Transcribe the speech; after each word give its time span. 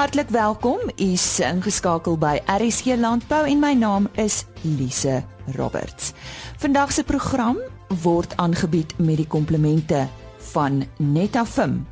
Hartlik 0.00 0.30
welkom. 0.32 0.78
U 0.80 0.92
is 1.12 1.24
ingeskakel 1.44 2.14
by 2.16 2.38
RSG 2.48 2.94
Landbou 2.96 3.42
en 3.44 3.58
my 3.60 3.74
naam 3.76 4.06
is 4.16 4.46
Lise 4.64 5.18
Roberts. 5.58 6.14
Vandag 6.62 6.94
se 6.96 7.02
program 7.04 7.58
word 8.00 8.32
aangebied 8.40 8.94
met 8.96 9.18
die 9.20 9.26
komplemente 9.28 10.06
van 10.54 10.86
Netafim. 10.96 11.82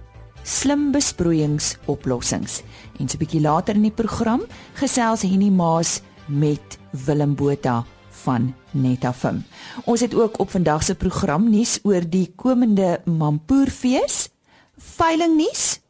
Slim 0.40 0.86
besproeiingsoplossings. 0.94 2.62
En 2.96 3.08
so 3.08 3.16
'n 3.16 3.20
bietjie 3.20 3.40
later 3.40 3.74
in 3.74 3.82
die 3.82 3.98
program 4.00 4.40
gesels 4.80 5.22
Henny 5.22 5.50
Maas 5.50 6.00
met 6.26 6.78
Willem 7.04 7.34
Botha 7.34 7.84
van 8.24 8.54
Netafim. 8.70 9.44
Ons 9.84 10.00
het 10.00 10.14
ook 10.14 10.38
op 10.38 10.50
vandag 10.50 10.82
se 10.82 10.94
program 10.94 11.50
nuus 11.50 11.78
oor 11.82 12.08
die 12.08 12.32
komende 12.36 13.00
Mampoerfees, 13.04 14.30
veilingnuus 14.78 15.80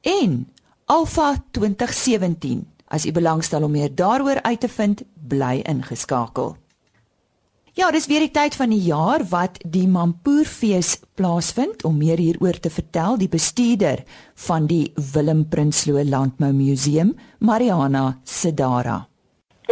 en 0.00 0.51
Alpha 0.92 1.36
2017. 1.50 2.66
As 2.88 3.06
u 3.06 3.12
belangstel 3.12 3.62
om 3.64 3.70
meer 3.70 3.94
daaroor 3.94 4.42
uit 4.42 4.60
te 4.60 4.68
vind, 4.68 5.00
bly 5.28 5.62
ingeskakel. 5.64 6.56
Ja, 7.72 7.88
dis 7.90 8.06
weer 8.10 8.20
die 8.26 8.32
tyd 8.34 8.58
van 8.60 8.74
die 8.74 8.82
jaar 8.84 9.24
wat 9.30 9.56
die 9.64 9.86
Mampoerfees 9.88 10.98
plaasvind 11.16 11.86
om 11.88 11.96
meer 11.96 12.20
hieroor 12.20 12.60
te 12.60 12.68
vertel 12.68 13.16
die 13.16 13.30
bestuurder 13.32 14.02
van 14.48 14.68
die 14.68 14.92
Willem 15.14 15.46
Prinsloo 15.48 16.04
Landbou 16.04 16.52
Museum, 16.52 17.16
Mariana 17.38 18.18
Sedara. 18.28 19.00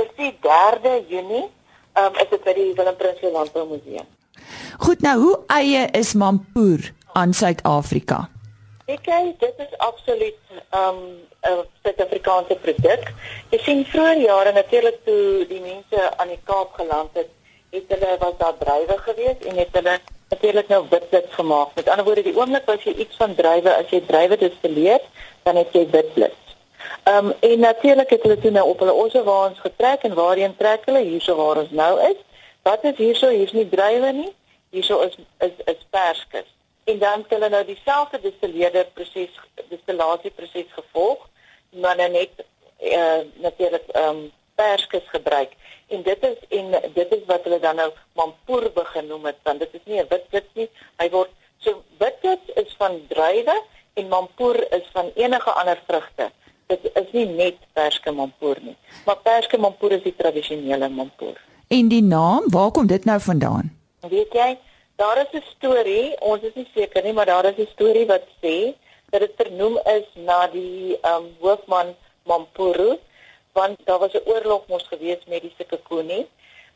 Dis 0.00 0.09
die 0.16 0.33
3de 0.41 0.97
Junie, 1.12 1.45
um, 2.00 2.16
is 2.16 2.33
dit 2.33 2.48
by 2.48 2.56
die 2.62 2.69
Willem 2.80 2.97
Prinsloo 2.97 3.37
Landbou 3.37 3.69
Museum. 3.77 4.09
Goed, 4.89 5.05
nou 5.05 5.19
hoe 5.20 5.39
eie 5.52 5.84
is 5.92 6.16
Mampoer 6.16 6.95
aan 7.12 7.37
Suid-Afrika? 7.37 8.30
Ek 8.91 9.05
kyk, 9.07 9.37
dit 9.39 9.59
is 9.62 9.75
absoluut 9.87 10.39
um 10.75 10.97
'n 11.48 11.61
Suid-Afrikaanse 11.83 12.56
produk. 12.64 13.12
Jy 13.53 13.59
sien 13.62 13.84
vroeër 13.87 14.19
jare 14.23 14.53
natuurlik 14.53 14.98
toe 15.05 15.47
die 15.53 15.61
mense 15.61 16.01
aan 16.17 16.33
die 16.34 16.41
Kaap 16.45 16.73
geland 16.81 17.14
het, 17.20 17.31
het 17.70 17.92
hulle 17.95 18.17
was 18.19 18.34
daar 18.42 18.59
drywe 18.59 18.97
gewees 19.06 19.47
en 19.47 19.62
het 19.62 19.79
hulle 19.79 19.95
natuurlik 20.34 20.69
nou 20.69 20.83
witblits 20.91 21.34
gemaak. 21.34 21.75
Met 21.75 21.89
ander 21.89 22.05
woorde, 22.05 22.27
die 22.27 22.37
oomblik 22.37 22.67
as 22.67 22.83
jy 22.83 22.97
iets 23.05 23.17
van 23.17 23.34
drywe, 23.34 23.75
as 23.77 23.95
jy 23.95 24.03
drywe 24.06 24.37
destilleer, 24.37 25.03
dan 25.42 25.62
het 25.62 25.73
jy 25.73 25.86
witblits. 25.91 26.55
Um 27.14 27.33
en 27.41 27.59
natuurlik 27.61 28.11
het 28.11 28.23
hulle 28.23 28.39
toe 28.42 28.51
nou 28.51 28.69
op 28.75 28.79
hulle 28.79 29.01
osse 29.07 29.23
waans 29.23 29.59
getrek 29.59 30.03
en 30.03 30.19
waarheen 30.19 30.57
trek 30.57 30.91
hulle 30.91 31.07
hierso 31.07 31.39
waar 31.39 31.62
ons 31.62 31.70
nou 31.70 31.95
is. 32.11 32.19
Wat 32.62 32.84
is 32.84 32.97
hierso? 32.97 33.29
Hier's 33.29 33.55
nie 33.55 33.69
drywe 33.69 34.12
nie. 34.12 34.33
Hierso 34.70 34.98
is 35.07 35.14
is 35.39 35.55
is 35.64 35.86
perskes 35.91 36.51
en 36.84 36.98
dan 36.98 37.23
het 37.23 37.31
hulle 37.34 37.48
nou 37.48 37.64
dieselfde 37.64 38.20
distilleerde 38.20 38.86
proses 38.95 39.41
distillasie 39.69 40.31
proses 40.31 40.73
gevolg 40.77 41.28
maar 41.70 41.97
nou 41.97 42.11
net 42.11 42.31
uh, 42.83 43.20
natuurlik 43.34 43.89
ehm 43.89 44.17
um, 44.17 44.31
perskes 44.61 45.06
gebruik. 45.08 45.53
En 45.89 46.03
dit 46.03 46.25
is 46.25 46.58
en 46.58 46.75
dit 46.95 47.12
is 47.17 47.23
wat 47.27 47.45
hulle 47.45 47.61
dan 47.61 47.77
nou 47.77 47.91
mampoer 48.14 48.67
begin 48.75 49.06
noem 49.06 49.25
het 49.31 49.39
want 49.42 49.58
dit 49.58 49.75
is 49.75 49.84
nie 49.84 50.01
'n 50.01 50.08
wit 50.08 50.27
wit 50.31 50.48
nie. 50.55 50.69
Hy 50.97 51.08
word 51.11 51.31
so 51.58 51.83
wit 51.98 52.19
wit 52.23 52.45
is 52.55 52.75
van 52.78 53.01
druiwe 53.08 53.62
en 53.95 54.08
mampoer 54.08 54.73
is 54.73 54.86
van 54.92 55.11
enige 55.14 55.51
ander 55.51 55.83
vrugte. 55.86 56.31
Dit 56.67 56.91
is 56.95 57.12
nie 57.12 57.27
net 57.27 57.56
perske 57.73 58.11
mampoer 58.11 58.56
nie 58.61 58.77
maar 59.05 59.17
perske 59.17 59.58
mampoer 59.58 59.92
is 59.92 60.03
die 60.03 60.17
tradisionele 60.17 60.89
mampoer. 60.89 61.39
En 61.69 61.89
die 61.89 62.03
naam 62.03 62.45
waar 62.47 62.70
kom 62.70 62.86
dit 62.86 63.05
nou 63.05 63.20
vandaan? 63.20 63.77
Weet 64.08 64.33
jy 64.33 64.58
Daar 65.01 65.19
is 65.19 65.33
'n 65.33 65.45
storie, 65.56 66.20
ons 66.20 66.43
is 66.43 66.55
nie 66.55 66.70
seker 66.75 67.03
nie, 67.03 67.12
maar 67.12 67.27
daar 67.27 67.45
is 67.45 67.56
'n 67.56 67.73
storie 67.73 68.06
wat 68.06 68.25
sê 68.43 68.75
dat 69.11 69.20
dit 69.20 69.33
vernoem 69.37 69.79
is 69.97 70.07
na 70.15 70.47
die 70.47 70.98
um 71.12 71.37
hoofman 71.41 71.97
Mampuru, 72.23 72.98
want 73.53 73.79
daar 73.85 73.98
was 73.98 74.13
'n 74.13 74.29
oorlog 74.33 74.67
mos 74.67 74.86
gewees 74.92 75.24
met 75.27 75.42
die 75.42 75.55
Sekekuni 75.57 76.29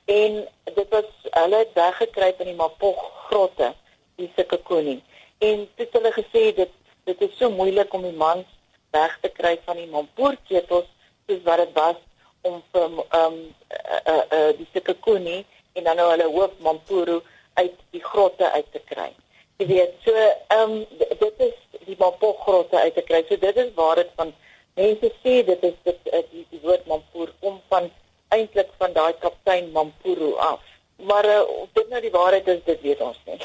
en 0.04 0.48
dit 0.74 0.88
was 0.88 1.04
hulle 1.30 1.56
het 1.56 1.72
weggekruip 1.72 2.40
in 2.40 2.46
die 2.46 2.54
Mapog 2.54 2.98
grotte, 3.26 3.74
die 4.16 4.32
Sekekuni. 4.36 5.02
En 5.38 5.68
dit 5.74 5.92
hulle 5.92 6.12
gesê 6.12 6.54
dit 6.54 6.70
dit 7.04 7.20
is 7.20 7.36
so 7.36 7.50
moeilik 7.50 7.92
om 7.92 8.02
die 8.02 8.18
mans 8.24 8.46
weg 8.90 9.18
te 9.20 9.28
kry 9.28 9.60
van 9.64 9.76
die 9.76 9.86
Mampoerketels 9.86 10.88
soos 11.26 11.42
wat 11.42 11.56
dit 11.56 11.72
was 11.72 11.96
om 12.40 12.62
vir 12.72 12.84
um 12.84 13.36
uh, 13.68 14.12
uh, 14.12 14.24
uh, 14.32 14.56
die 14.56 14.68
Sekekuni 14.72 15.44
en 15.72 15.84
dan 15.84 15.96
nou 15.96 16.10
hulle 16.10 16.28
hoof 16.38 16.52
Mampuru 16.58 17.20
uit 17.54 17.76
die 17.90 18.04
grotte 18.04 18.50
uit 18.50 18.72
te 18.72 18.80
kry. 18.90 19.10
Jy 19.56 19.66
weet, 19.66 19.92
so 20.04 20.14
ehm 20.14 20.70
um, 20.70 20.86
dit 21.20 21.44
is 21.48 21.58
die 21.86 21.96
Mampoer 21.98 22.34
grotte 22.42 22.80
uit 22.80 22.94
te 22.94 23.04
kry. 23.06 23.24
So 23.28 23.38
dit 23.38 23.56
is 23.56 23.74
waar 23.74 23.96
dit 24.00 24.10
van 24.16 24.32
mense 24.74 25.12
sê 25.22 25.42
dit 25.46 25.68
is 25.70 25.76
dit 25.82 26.12
uh, 26.12 26.22
die, 26.32 26.46
die 26.50 26.62
woord 26.62 26.86
Mampoer 26.90 27.30
kom 27.40 27.60
van 27.68 27.90
eintlik 28.34 28.70
van 28.78 28.92
daai 28.92 29.12
kaptein 29.22 29.70
Mampuru 29.72 30.34
af. 30.36 30.62
Maar 31.06 31.26
uh, 31.26 31.40
of 31.62 31.68
dit 31.72 31.88
nou 31.90 32.00
die 32.00 32.12
waarheid 32.14 32.46
is, 32.48 32.60
dit 32.64 32.80
weet 32.82 33.00
ons 33.02 33.18
nie. 33.26 33.38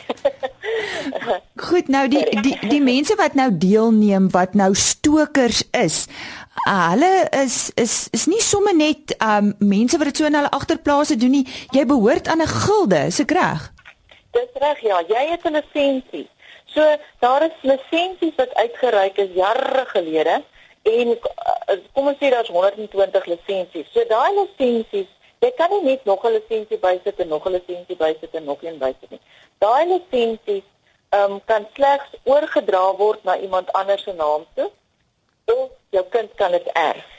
Goed, 1.69 1.87
nou 1.89 2.05
die 2.11 2.21
die 2.45 2.55
die 2.69 2.81
mense 2.81 3.17
wat 3.17 3.33
nou 3.37 3.49
deelneem 3.51 4.29
wat 4.33 4.53
nou 4.53 4.69
stokers 4.77 5.63
is. 5.77 6.05
Uh, 6.67 6.91
hulle 6.91 7.11
is 7.41 7.57
is 7.75 7.95
is 8.15 8.27
nie 8.29 8.41
sommer 8.45 8.75
net 8.77 9.15
um 9.17 9.53
mense 9.59 9.97
wat 9.97 10.11
dit 10.11 10.21
so 10.21 10.29
in 10.29 10.37
hulle 10.37 10.53
agterplase 10.55 11.17
doen 11.17 11.39
nie. 11.39 11.47
Jy 11.75 11.85
behoort 11.89 12.29
aan 12.29 12.45
'n 12.45 12.53
gilde, 12.53 13.05
is 13.09 13.19
ek 13.25 13.33
reg? 13.37 13.69
Dis 14.31 14.49
reg 14.53 14.79
ja, 14.79 15.01
jy 15.07 15.27
het 15.29 15.43
'n 15.45 15.55
lisensie. 15.57 16.29
So 16.65 16.97
daar 17.19 17.41
is 17.43 17.61
lisensies 17.61 18.35
wat 18.35 18.53
uitgereik 18.53 19.17
is 19.17 19.29
jare 19.33 19.85
gelede 19.85 20.43
en 20.81 21.07
uh, 21.07 21.77
kom 21.93 22.07
ons 22.07 22.17
sê 22.17 22.29
daar's 22.29 22.47
120 22.47 23.25
lisensies. 23.25 23.87
So 23.93 24.05
daai 24.05 24.33
lisensies, 24.33 25.07
jy 25.39 25.51
kan 25.57 25.69
nie 25.69 25.83
net 25.83 26.05
nog 26.05 26.23
'n 26.25 26.31
lisensie 26.37 26.77
bysit 26.77 27.19
en 27.19 27.27
nog 27.27 27.45
'n 27.45 27.51
lisensie 27.51 27.95
bysit 27.95 28.33
en 28.33 28.43
nog 28.43 28.63
een 28.63 28.77
bysit 28.77 29.09
nie. 29.09 29.21
Daai 29.57 29.85
lisensies 29.85 30.67
ehm 31.09 31.31
um, 31.31 31.41
kan 31.45 31.67
slegs 31.73 32.09
oorgedra 32.23 32.95
word 32.95 33.23
na 33.23 33.37
iemand 33.37 33.71
anders 33.71 34.03
se 34.03 34.13
naam 34.13 34.45
toe 34.53 34.71
of 35.45 35.69
jou 35.89 36.05
kind 36.09 36.29
kan 36.35 36.51
dit 36.51 36.67
erf. 36.73 37.18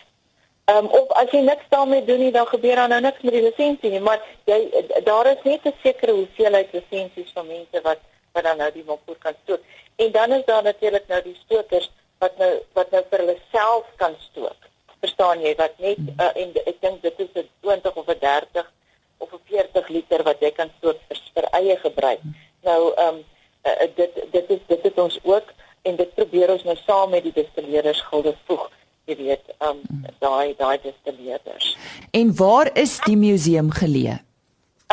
Ehm 0.71 0.85
um, 0.85 0.91
of 0.91 1.09
as 1.19 1.31
jy 1.35 1.41
niks 1.43 1.67
daarmee 1.69 2.05
doen 2.05 2.21
nie, 2.23 2.31
dan 2.31 2.47
gebeur 2.47 2.77
daar 2.79 2.89
nou 2.89 3.01
niks 3.01 3.23
met 3.27 3.35
die 3.35 3.43
lisensie 3.43 3.91
nie, 3.91 4.03
maar 4.07 4.21
jy 4.47 4.59
daar 5.05 5.27
is 5.27 5.43
net 5.43 5.67
'n 5.67 5.75
sekere 5.83 6.13
hoeveelheid 6.13 6.73
lisensies 6.77 7.33
van 7.35 7.47
mense 7.47 7.81
wat 7.83 7.99
wat 8.33 8.45
dan 8.45 8.57
nou 8.63 8.71
die 8.73 8.85
motor 8.87 9.17
kan 9.19 9.35
stoot. 9.43 9.63
En 9.97 10.13
dan 10.13 10.33
is 10.33 10.45
daar 10.45 10.63
natuurlik 10.63 11.07
nou 11.09 11.23
die 11.23 11.39
stokers 11.45 11.91
wat 12.19 12.39
nou 12.39 12.53
wat 12.73 12.91
nou 12.91 13.03
vir 13.11 13.19
hulle 13.19 13.37
self 13.53 13.87
kan 13.97 14.15
stook. 14.31 14.59
Verstaan 15.01 15.41
jy 15.41 15.55
wat 15.55 15.79
net 15.79 15.99
uh, 16.19 16.31
en 16.43 16.55
ek 16.67 16.81
dink 16.81 17.03
dit 17.03 17.19
is 17.19 17.33
'n 17.35 17.49
20 17.61 17.97
of 17.97 18.07
'n 18.07 18.19
30 18.19 18.73
of 19.19 19.33
'n 19.33 19.43
40 19.45 19.89
liter 19.89 20.23
wat 20.23 20.41
jy 20.41 20.51
kan 20.51 20.71
stoot 20.79 20.99
vir, 21.09 21.19
vir 21.35 21.47
eie 21.51 21.77
gebruik. 21.77 22.21
Nou 22.63 22.95
ehm 22.95 23.09
um, 23.09 23.25
uh, 23.65 23.87
dit 23.95 24.13
dit 24.31 24.51
is 24.51 24.63
dit 24.67 24.85
is 24.85 25.03
ons 25.03 25.19
ook 25.23 25.49
en 25.83 25.97
dit 25.97 26.15
probeer 26.15 26.51
ons 26.51 26.65
nou 26.65 26.77
saam 26.77 27.11
met 27.11 27.23
die 27.23 27.39
distilleerders 27.43 28.01
gilde 28.01 28.37
voeg 28.47 28.71
jy 29.11 29.17
weet, 29.19 29.53
um 29.67 29.83
daai 30.23 30.55
daai 30.59 30.79
distilleerders. 30.83 31.75
En 32.17 32.33
waar 32.37 32.71
is 32.79 32.99
die 33.07 33.17
museum 33.19 33.71
geleë? 33.75 34.19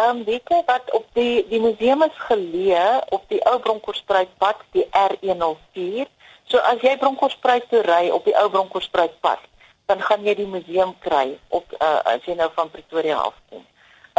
Um 0.01 0.23
weet 0.27 0.45
jy 0.53 0.61
wat 0.67 0.91
op 0.93 1.05
die 1.17 1.45
die 1.49 1.61
museum 1.61 2.03
is 2.05 2.17
geleë 2.27 2.87
op 3.15 3.23
die 3.33 3.41
ou 3.49 3.57
Bronkhorstspruitpad, 3.63 4.61
die 4.77 4.85
R104. 4.93 6.09
So 6.51 6.61
as 6.71 6.83
jy 6.85 6.97
Bronkhorstspruit 7.01 7.65
toe 7.71 7.81
ry 7.87 8.09
op 8.13 8.27
die 8.27 8.35
ou 8.37 8.49
Bronkhorstspruitpad, 8.53 9.41
dan 9.89 10.03
gaan 10.03 10.25
jy 10.27 10.35
die 10.37 10.49
museum 10.49 10.93
kry 11.03 11.37
op 11.49 11.73
uh, 11.79 11.99
as 12.13 12.25
jy 12.27 12.37
nou 12.37 12.49
van 12.55 12.71
Pretoria 12.73 13.17
af 13.29 13.35
kom. 13.49 13.65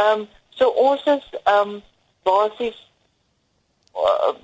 Um 0.03 0.27
so 0.59 0.71
ons 0.75 1.05
is 1.07 1.27
um 1.47 1.79
basies 2.27 2.79
uh, 3.95 4.35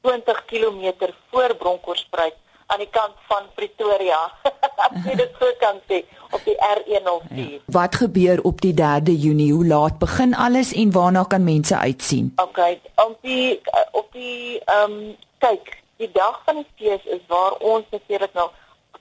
20 0.00 0.44
km 0.48 1.10
voor 1.30 1.56
Bronkhorstspruit 1.56 2.36
aan 2.70 2.82
die 2.82 2.90
kant 2.94 3.16
van 3.28 3.48
Pretoria. 3.58 4.20
As 4.84 4.96
jy 5.04 5.16
dit 5.18 5.34
sou 5.42 5.50
kan 5.60 5.80
sê 5.90 6.00
op 6.30 6.44
die 6.46 6.56
R104. 6.66 7.36
Ja. 7.36 7.58
Wat 7.76 7.98
gebeur 8.02 8.42
op 8.48 8.62
die 8.64 8.74
3de 8.78 9.16
Junie? 9.24 9.50
Hoe 9.52 9.66
laat 9.66 9.98
begin 9.98 10.34
alles 10.34 10.72
en 10.72 10.92
waarna 10.94 11.24
kan 11.28 11.44
mense 11.44 11.76
uitsien? 11.76 12.32
Okay, 12.42 12.80
op 12.94 13.18
die 13.26 13.60
op 13.92 14.08
die 14.16 14.60
ehm 14.64 14.96
um, 14.98 15.16
kyk, 15.40 15.76
die 15.96 16.10
dag 16.12 16.42
van 16.44 16.60
die 16.60 16.66
fees 16.76 17.04
is 17.04 17.22
waar 17.28 17.56
ons 17.64 17.84
natuurlik 17.90 18.32
nou 18.36 18.50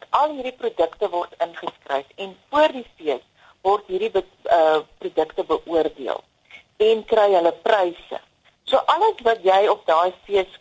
al 0.09 0.33
hierdie 0.37 0.55
produkte 0.57 1.09
word 1.11 1.35
ingeskryf 1.43 2.07
en 2.15 2.35
voor 2.49 2.71
die 2.73 2.85
fees 2.97 3.23
word 3.67 3.87
hierdie 3.91 4.11
be, 4.13 4.23
uh, 4.55 4.79
produkte 5.03 5.43
beoordeel 5.43 6.23
en 6.79 7.03
kry 7.11 7.27
hulle 7.33 7.51
pryse. 7.65 8.19
So 8.69 8.79
alles 8.93 9.19
wat 9.27 9.43
jy 9.43 9.59
op 9.71 9.83
daai 9.89 10.13
fees 10.25 10.58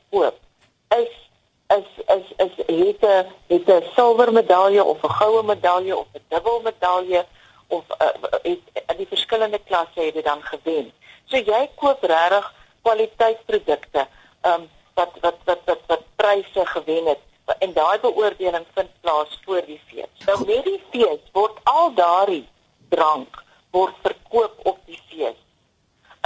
het 3.69 3.85
'n 3.85 3.91
silwer 3.95 4.33
medalje 4.33 4.85
of 4.85 5.03
'n 5.03 5.11
goue 5.21 5.43
medalje 5.43 5.97
of 5.97 6.07
'n 6.13 6.25
dubbel 6.29 6.61
medalje 6.61 7.27
of 7.67 7.85
uh, 7.89 8.07
het 8.31 8.61
in 8.87 8.97
die 8.97 9.07
verskillende 9.07 9.61
klasse 9.65 10.01
het 10.01 10.15
dit 10.15 10.25
dan 10.25 10.43
gewen. 10.43 10.93
So 11.25 11.37
jy 11.37 11.71
koop 11.75 12.03
regtig 12.03 12.55
kwaliteitprodukte 12.83 14.07
um 14.43 14.69
wat 14.95 15.13
wat 15.21 15.37
wat 15.45 15.61
wat 15.65 15.83
wat 15.87 16.05
pryse 16.17 16.67
gewen 16.67 17.07
het 17.07 17.19
en 17.59 17.73
daai 17.73 17.99
beoordeling 18.01 18.67
vind 18.75 18.91
plaas 19.01 19.41
voor 19.45 19.65
die 19.67 19.81
fees. 19.87 20.25
Nou 20.27 20.39
met 20.47 20.65
die 20.65 20.83
fees 20.91 21.21
word 21.33 21.59
al 21.65 21.95
daardie 21.95 22.49
drank 22.89 23.45
word 23.71 23.95
verkoop 24.03 24.55
op 24.63 24.79
die 24.87 25.01
fees. 25.09 25.37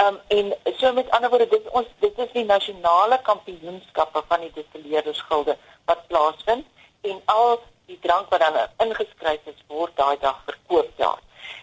Um 0.05 0.19
en 0.27 0.53
so 0.77 0.93
met 0.93 1.09
ander 1.09 1.29
woorde 1.29 1.47
dis 1.47 1.71
ons 1.71 1.87
dit 1.99 2.17
is 2.17 2.31
die 2.33 2.45
nasionale 2.45 3.19
kampioenskappe 3.21 4.23
van 4.27 4.39
die 4.39 4.51
distilleerdersgilde 4.53 5.57
wat 5.85 6.07
plaasvind 6.07 6.65
en 7.11 7.21
al 7.25 7.59
die 7.85 7.99
drank 8.01 8.29
wat 8.29 8.39
dan 8.39 8.87
ingeskryf 8.87 9.47
is 9.51 9.63
word 9.67 9.95
daai 9.95 10.17
dag 10.19 10.41
verkoop 10.45 10.91
daar. 10.97 11.19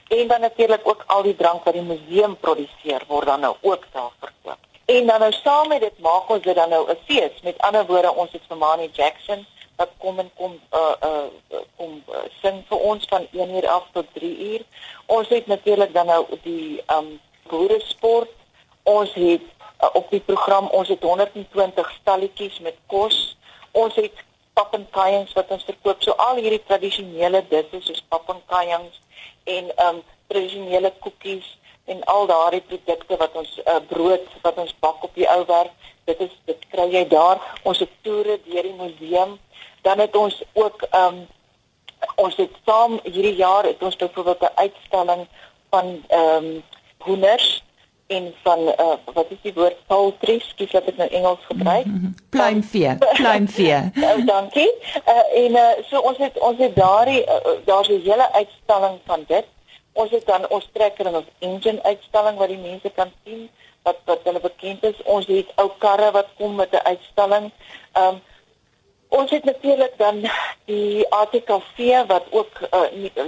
En 0.08 0.28
dan 0.28 0.40
natuurlik 0.40 0.88
ook 0.88 1.04
al 1.06 1.22
die 1.22 1.36
drank 1.36 1.64
wat 1.64 1.74
die 1.74 1.86
museum 1.86 2.36
produseer 2.36 3.04
word 3.08 3.26
dan 3.26 3.40
nou 3.40 3.54
ook 3.60 3.86
daar 3.92 4.12
verkoop. 4.18 4.58
En 4.84 5.06
dan 5.06 5.20
nou 5.20 5.32
saam 5.32 5.68
met 5.68 5.80
dit 5.80 5.98
maak 5.98 6.28
ons 6.28 6.42
dit 6.42 6.54
dan 6.54 6.68
nou 6.68 6.90
'n 6.90 6.98
fees. 7.06 7.40
Met 7.42 7.58
ander 7.58 7.86
woorde 7.86 8.14
ons 8.14 8.32
het 8.32 8.42
vir 8.48 8.56
Manny 8.56 8.88
Jackson 8.92 9.46
wat 9.76 9.90
kom 9.98 10.18
en 10.18 10.30
kom 10.36 10.60
uh 10.74 10.94
uh 11.08 11.60
kom 11.76 12.02
uh, 12.08 12.16
sing 12.42 12.64
vir 12.68 12.78
ons 12.78 13.06
van 13.08 13.26
1 13.32 13.54
uur 13.54 13.68
af 13.68 13.84
tot 13.92 14.06
3 14.12 14.38
uur. 14.52 14.62
Ons 15.06 15.28
het 15.28 15.46
natuurlik 15.46 15.94
dan 15.94 16.06
nou 16.06 16.26
die 16.42 16.82
um 16.86 17.20
boeresport. 17.48 18.30
Ons 18.82 19.14
het 19.14 19.46
uh, 19.82 19.88
op 19.92 20.10
die 20.10 20.20
program 20.20 20.66
ons 20.66 20.88
het 20.88 21.02
120 21.02 21.92
stalletjies 22.00 22.58
met 22.58 22.76
kos. 22.86 23.36
Ons 23.70 23.94
het 23.94 24.24
pappenkajings 24.52 25.32
wat 25.32 25.50
ons 25.50 25.64
verkoop. 25.64 26.02
So 26.02 26.12
al 26.12 26.36
hierdie 26.36 26.62
tradisionele 26.66 27.44
disse 27.48 27.80
soos 27.80 28.02
pappenkajings 28.08 29.00
en 29.44 29.72
um 29.86 30.02
tradisionele 30.26 30.92
koekies 30.98 31.56
en 31.84 32.04
al 32.04 32.26
daardie 32.26 32.60
produkte 32.60 33.16
wat 33.16 33.34
ons 33.34 33.60
uh, 33.64 33.80
brood 33.88 34.26
wat 34.42 34.58
ons 34.62 34.74
bak 34.80 35.02
op 35.02 35.14
die 35.14 35.28
ou 35.28 35.44
werk 35.46 35.72
dit 36.10 36.20
is 36.26 36.34
dit 36.44 36.66
kry 36.72 36.88
jy 36.92 37.04
daar. 37.08 37.40
Ons 37.62 37.82
het 37.84 37.92
toere 38.06 38.38
deur 38.46 38.66
die 38.66 38.76
museum. 38.78 39.36
Dan 39.86 40.02
het 40.04 40.16
ons 40.16 40.42
ook 40.52 40.82
ehm 40.90 41.20
um, 41.20 41.28
ons 42.16 42.36
het 42.40 42.52
saam 42.64 42.94
hierdie 43.04 43.36
jaar 43.36 43.66
het 43.68 43.82
ons 43.84 43.96
byvoorbeeld 43.96 44.42
'n 44.42 44.56
uitstalling 44.64 45.26
van 45.70 46.04
ehm 46.08 46.44
um, 46.44 46.62
hoenders 46.98 47.62
en 48.10 48.34
van 48.42 48.58
uh, 48.58 48.94
wat 49.14 49.26
is 49.28 49.38
die 49.42 49.52
woord? 49.54 49.76
Poultry 49.86 50.38
skies 50.42 50.72
wat 50.74 50.88
ek 50.90 50.96
nou 50.98 51.08
Engels 51.14 51.44
gebruik. 51.46 51.86
Mm 51.86 52.00
-hmm. 52.00 52.14
pluimvee 52.34 52.96
pluimvee. 52.98 53.80
Oh, 54.10 54.26
dankie. 54.26 54.72
Uh, 55.12 55.44
en 55.44 55.52
uh, 55.62 55.66
so 55.88 56.00
ons 56.10 56.18
het 56.18 56.38
ons 56.38 56.58
het 56.58 56.74
daardie 56.76 57.22
uh, 57.22 57.54
daar's 57.64 57.88
'n 57.88 58.02
hele 58.08 58.32
uitstalling 58.32 58.98
van 59.06 59.24
dit. 59.26 59.46
Ons 59.92 60.10
het 60.10 60.26
dan 60.26 60.48
ons 60.48 60.68
trekker 60.72 61.06
en 61.06 61.16
ons 61.16 61.30
engine 61.38 61.82
uitstalling 61.82 62.38
wat 62.38 62.48
die 62.48 62.58
mense 62.58 62.90
kan 62.94 63.12
sien 63.24 63.50
wat 63.82 63.98
wat 64.04 64.20
hulle 64.24 64.40
bekend 64.40 64.84
is. 64.84 65.02
Ons 65.04 65.26
het 65.26 65.52
ou 65.54 65.70
karre 65.78 66.10
wat 66.10 66.28
kom 66.38 66.54
met 66.54 66.72
'n 66.72 66.86
uitstalling. 66.92 67.50
Ehm 67.92 68.06
um, 68.08 68.20
Ons 69.10 69.30
het 69.30 69.44
natuurlik 69.44 69.94
dan 69.98 70.20
die 70.70 71.06
ATKV 71.08 72.06
wat 72.06 72.26
ook 72.30 72.60
uh, 72.62 72.80
nie 72.92 73.10
uh, 73.14 73.24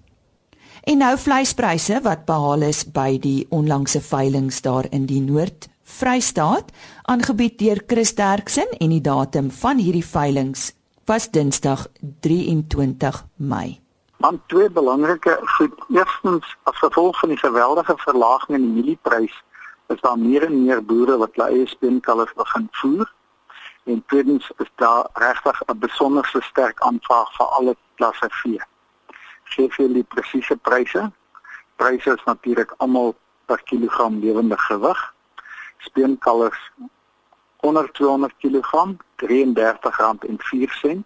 En 0.83 0.99
nou 0.99 1.13
vleispryse 1.19 2.01
wat 2.03 2.25
behaal 2.27 2.67
is 2.67 2.83
by 2.91 3.19
die 3.23 3.47
onlangse 3.55 4.01
veilinge 4.03 4.59
daar 4.63 4.87
in 4.91 5.07
die 5.07 5.21
Noord-Vrystaat, 5.23 6.73
aangebied 7.11 7.59
deur 7.59 7.83
Chris 7.87 8.15
Derksen 8.19 8.71
en 8.79 8.95
die 8.95 9.01
datum 9.01 9.51
van 9.51 9.79
hierdie 9.79 10.05
veilinge 10.07 10.73
was 11.07 11.31
Dinsdag 11.31 11.87
23 12.27 13.23
Mei. 13.37 13.79
Man 14.19 14.41
twee 14.47 14.71
belangrike 14.71 15.39
goed. 15.57 15.75
Eerstens, 15.95 16.57
as 16.65 16.79
gevolg 16.83 17.19
van 17.19 17.29
die 17.29 17.39
geweldige 17.39 17.95
verlaging 17.97 18.59
in 18.59 18.65
die 18.65 18.75
mielieprys, 18.81 19.35
is 19.87 20.01
daar 20.01 20.19
meer 20.19 20.49
en 20.49 20.65
meer 20.65 20.83
boere 20.83 21.19
wat 21.21 21.35
hulle 21.39 21.61
eie 21.61 21.67
speenkalvers 21.71 22.35
begin 22.35 22.67
voer 22.83 23.13
en 23.87 24.05
tweedens 24.07 24.51
is 24.57 24.71
daar 24.75 25.09
regtig 25.13 25.63
'n 25.67 25.79
besonderse 25.79 26.43
sterk 26.43 26.81
aanvraag 26.81 27.37
vir 27.37 27.47
alle 27.47 27.77
klasse 27.95 28.29
vee. 28.31 28.61
Gee 29.45 29.71
vir 29.71 29.89
die 29.89 30.07
presiese 30.15 30.57
pryse. 30.57 31.13
Pryse 31.77 32.11
is 32.11 32.25
natuurlik 32.25 32.75
almal 32.77 33.15
per 33.45 33.63
kilogram 33.63 34.19
lewende 34.19 34.59
gewig. 34.59 35.15
Speenkalvers 35.79 36.73
onder 37.57 37.93
200 37.93 38.35
kg 38.39 38.95
R33.04 39.17 40.99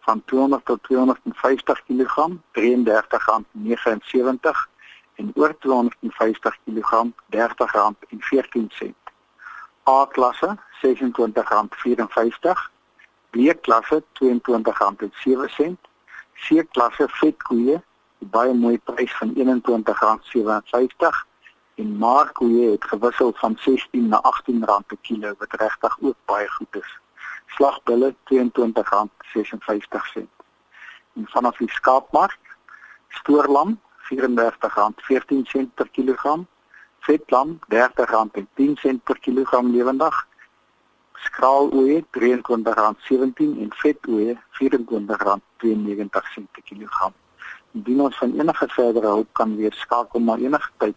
van 0.00 0.24
200 0.24 0.64
tot 0.64 0.82
250 0.82 1.84
kg 1.84 2.28
R33.79 2.52 4.68
en 5.14 5.32
oor 5.34 5.58
250 5.58 6.58
kg 6.64 7.04
R30.14 7.30 9.01
A 9.88 10.06
klasse 10.06 10.56
R26.54, 10.82 12.70
B 13.30 13.54
klasse 13.60 14.02
R22.07, 14.20 15.76
C 16.34 16.66
klasse 16.70 17.08
vetkoeë 17.20 17.82
baie 18.30 18.54
mooi 18.54 18.78
prys 18.78 19.16
van 19.18 19.34
R21.57 19.34 21.26
en 21.82 21.96
markkoeë 21.98 22.70
het 22.70 22.84
gewissel 22.84 23.32
van 23.40 23.56
16 23.64 24.08
na 24.08 24.20
R18 24.30 24.64
per 24.86 24.98
kilo 25.00 25.34
wat 25.38 25.52
regtig 25.64 25.96
ook 26.00 26.16
baie 26.30 26.48
goed 26.48 26.76
is. 26.76 26.98
Slagbulle 27.56 28.14
R22.56. 28.14 28.16
En 31.14 31.26
vanaf 31.34 31.56
die 31.56 31.70
skaapmark 31.70 32.56
stoorlam 33.08 33.80
R34.14 34.12 34.16
per 35.74 35.88
kilogram 35.90 36.46
vetlam 37.06 37.58
R30.10 37.68 39.02
per 39.04 39.18
kilogram 39.20 39.70
lewendig. 39.72 40.14
Skraaloeie 41.26 42.02
R23.17 42.02 43.60
en 43.62 43.70
vetoeie 43.82 44.34
R24.92 44.60 46.46
per 46.52 46.62
kilogram. 46.64 47.12
Indien 47.72 48.00
ons 48.00 48.18
van 48.18 48.32
enige 48.38 48.68
verdere 48.68 49.06
hulp 49.06 49.30
kan 49.32 49.56
weer 49.56 49.72
skakel 49.72 50.20
maar 50.20 50.38
enige 50.38 50.70
tyd 50.76 50.96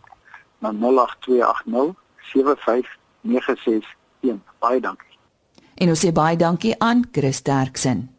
na 0.60 0.70
08280 0.72 1.96
75961. 2.34 3.96
Baie 4.60 4.80
dankie. 4.82 5.18
En 5.76 5.90
ons 5.92 6.00
sê 6.06 6.12
baie 6.16 6.38
dankie 6.38 6.76
aan 6.80 7.06
Chris 7.12 7.44
Derksen. 7.44 8.10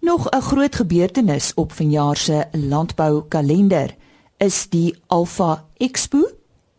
Nog 0.00 0.28
'n 0.28 0.40
groot 0.40 0.74
gebeurtenis 0.74 1.54
op 1.54 1.72
vanjaar 1.72 2.16
se 2.16 2.48
landbou 2.52 3.22
kalender 3.28 3.96
is 4.40 4.70
die 4.72 4.94
Alpha 5.12 5.66
Expo 5.76 6.22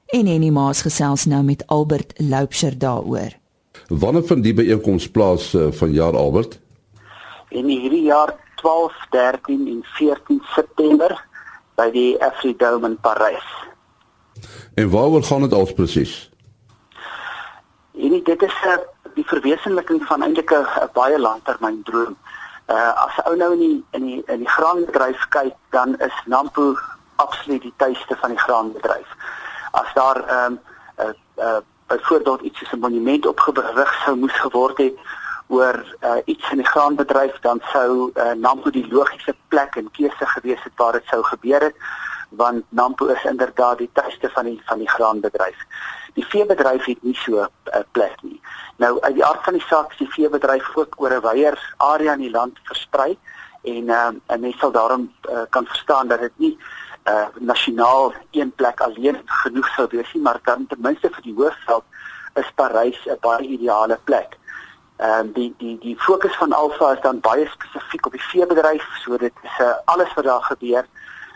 en 0.10 0.28
Annie 0.28 0.52
Maas 0.52 0.82
gesels 0.82 1.28
nou 1.30 1.44
met 1.46 1.62
Albert 1.70 2.14
Loupsher 2.18 2.74
daaroor. 2.74 3.36
Wanneer 3.88 4.24
vind 4.26 4.44
die 4.44 4.54
byeenkoms 4.58 5.06
plaas 5.14 5.52
uh, 5.54 5.68
van 5.78 5.92
jaar 5.94 6.18
Albert? 6.18 6.58
In 7.54 7.68
hierdie 7.70 8.08
jaar 8.08 8.34
12, 8.64 8.96
13 9.14 9.68
en 9.68 9.84
14 9.94 10.42
September 10.56 11.14
by 11.78 11.92
die 11.94 12.16
Afridome 12.24 12.90
in 12.90 12.98
Parys. 12.98 13.50
En 14.74 14.90
waaroor 14.90 15.24
gaan 15.24 15.46
dit 15.46 15.54
als 15.54 15.74
presies? 15.74 16.16
En 17.94 18.16
dit 18.24 18.42
is 18.42 18.56
uh, 18.66 18.72
eh, 18.74 18.80
die 19.14 19.26
verwesenliking 19.28 20.02
van 20.10 20.24
eintlik 20.24 20.50
'n 20.50 20.90
baie 20.94 21.20
langtermyndroom. 21.20 22.18
Uh 22.72 23.06
as 23.06 23.22
ou 23.26 23.36
nou 23.36 23.54
in 23.54 23.60
die 23.60 23.84
in 23.92 24.06
die 24.06 24.24
in 24.26 24.40
die 24.40 24.50
graanbedryf 24.50 25.28
kyk, 25.30 25.54
dan 25.70 26.00
is 26.00 26.18
Nampo 26.26 26.74
absoluut 27.16 27.62
die 27.62 27.74
tuiste 27.78 28.18
van 28.18 28.30
die 28.30 28.40
graanbedryf. 28.40 29.08
As 29.72 29.94
daar 29.94 30.28
ehm 30.28 30.52
um, 30.52 30.60
'n 30.98 31.16
uh, 31.38 31.46
uh, 31.46 31.58
byvoorbeeld 31.88 32.42
iets 32.42 32.60
soos 32.60 32.72
'n 32.72 32.80
monument 32.80 33.26
opgerig 33.26 33.94
sou 34.04 34.16
moes 34.18 34.40
geword 34.40 34.78
het 34.78 34.98
oor 35.48 35.96
uh, 36.02 36.16
iets 36.26 36.52
in 36.52 36.58
die 36.58 36.72
graanbedryf 36.74 37.40
dan 37.40 37.62
sou 37.74 38.12
uh, 38.14 38.32
Nampo 38.32 38.70
die 38.70 38.88
logiese 38.92 39.36
plek 39.48 39.76
en 39.76 39.92
keuse 39.92 40.26
gewees 40.26 40.64
het 40.64 40.74
waar 40.76 40.92
dit 40.92 41.06
sou 41.06 41.24
gebeur 41.24 41.62
het 41.62 41.76
want 42.30 42.64
Nampo 42.70 43.06
is 43.06 43.24
inderdaad 43.24 43.78
die 43.78 43.90
tuiste 43.94 44.30
van 44.30 44.46
die 44.46 44.62
van 44.66 44.78
die 44.78 44.90
graanbedryf. 44.90 45.58
Die 46.14 46.26
veebedryf 46.26 46.86
het 46.86 47.04
nie 47.04 47.16
so 47.16 47.32
'n 47.32 47.50
uh, 47.66 47.84
plek 47.92 48.22
nie. 48.22 48.42
Nou 48.76 49.02
uit 49.02 49.14
die 49.14 49.26
aard 49.26 49.44
van 49.44 49.54
die 49.54 49.68
saak 49.68 49.92
is 49.92 49.98
die 49.98 50.12
veebedryf 50.12 50.76
ook 50.76 50.96
oor 50.98 51.12
'n 51.12 51.22
wyeer 51.22 51.74
area 51.78 52.14
in 52.14 52.20
die 52.20 52.32
land 52.32 52.60
versprei 52.64 53.18
en 53.64 53.84
uh, 53.90 54.10
en 54.26 54.40
mens 54.40 54.58
sal 54.58 54.72
daarom 54.72 55.12
uh, 55.30 55.42
kan 55.50 55.66
verstaan 55.66 56.08
dat 56.08 56.20
dit 56.20 56.32
nie 56.36 56.58
uh, 57.10 57.28
nasionaal 57.40 58.14
een 58.32 58.52
plek 58.56 58.80
alleen 58.80 59.22
genoeg 59.26 59.68
sou 59.76 59.88
wees 59.92 60.14
nie, 60.14 60.22
maar 60.22 60.40
dan 60.44 60.68
ten 60.68 60.82
minste 60.82 61.10
vir 61.10 61.24
die 61.24 61.36
hoofveld 61.36 61.84
is 62.34 62.52
Parys 62.56 63.00
'n 63.06 63.18
baie 63.22 63.48
ideale 63.48 64.00
plek. 64.04 64.38
Ehm 64.98 65.20
um, 65.20 65.32
die 65.34 65.54
die 65.58 65.78
die 65.80 65.96
fokus 66.00 66.36
van 66.38 66.54
Alfa 66.54 66.92
is 66.92 67.02
dan 67.02 67.20
baie 67.20 67.48
spesifiek 67.50 68.06
op 68.06 68.12
die 68.12 68.28
veebedryf, 68.30 68.86
so 69.04 69.18
dit 69.18 69.34
is 69.44 69.60
uh, 69.60 69.74
alles 69.86 70.14
wat 70.14 70.26
daar 70.26 70.44
gebeur 70.44 70.86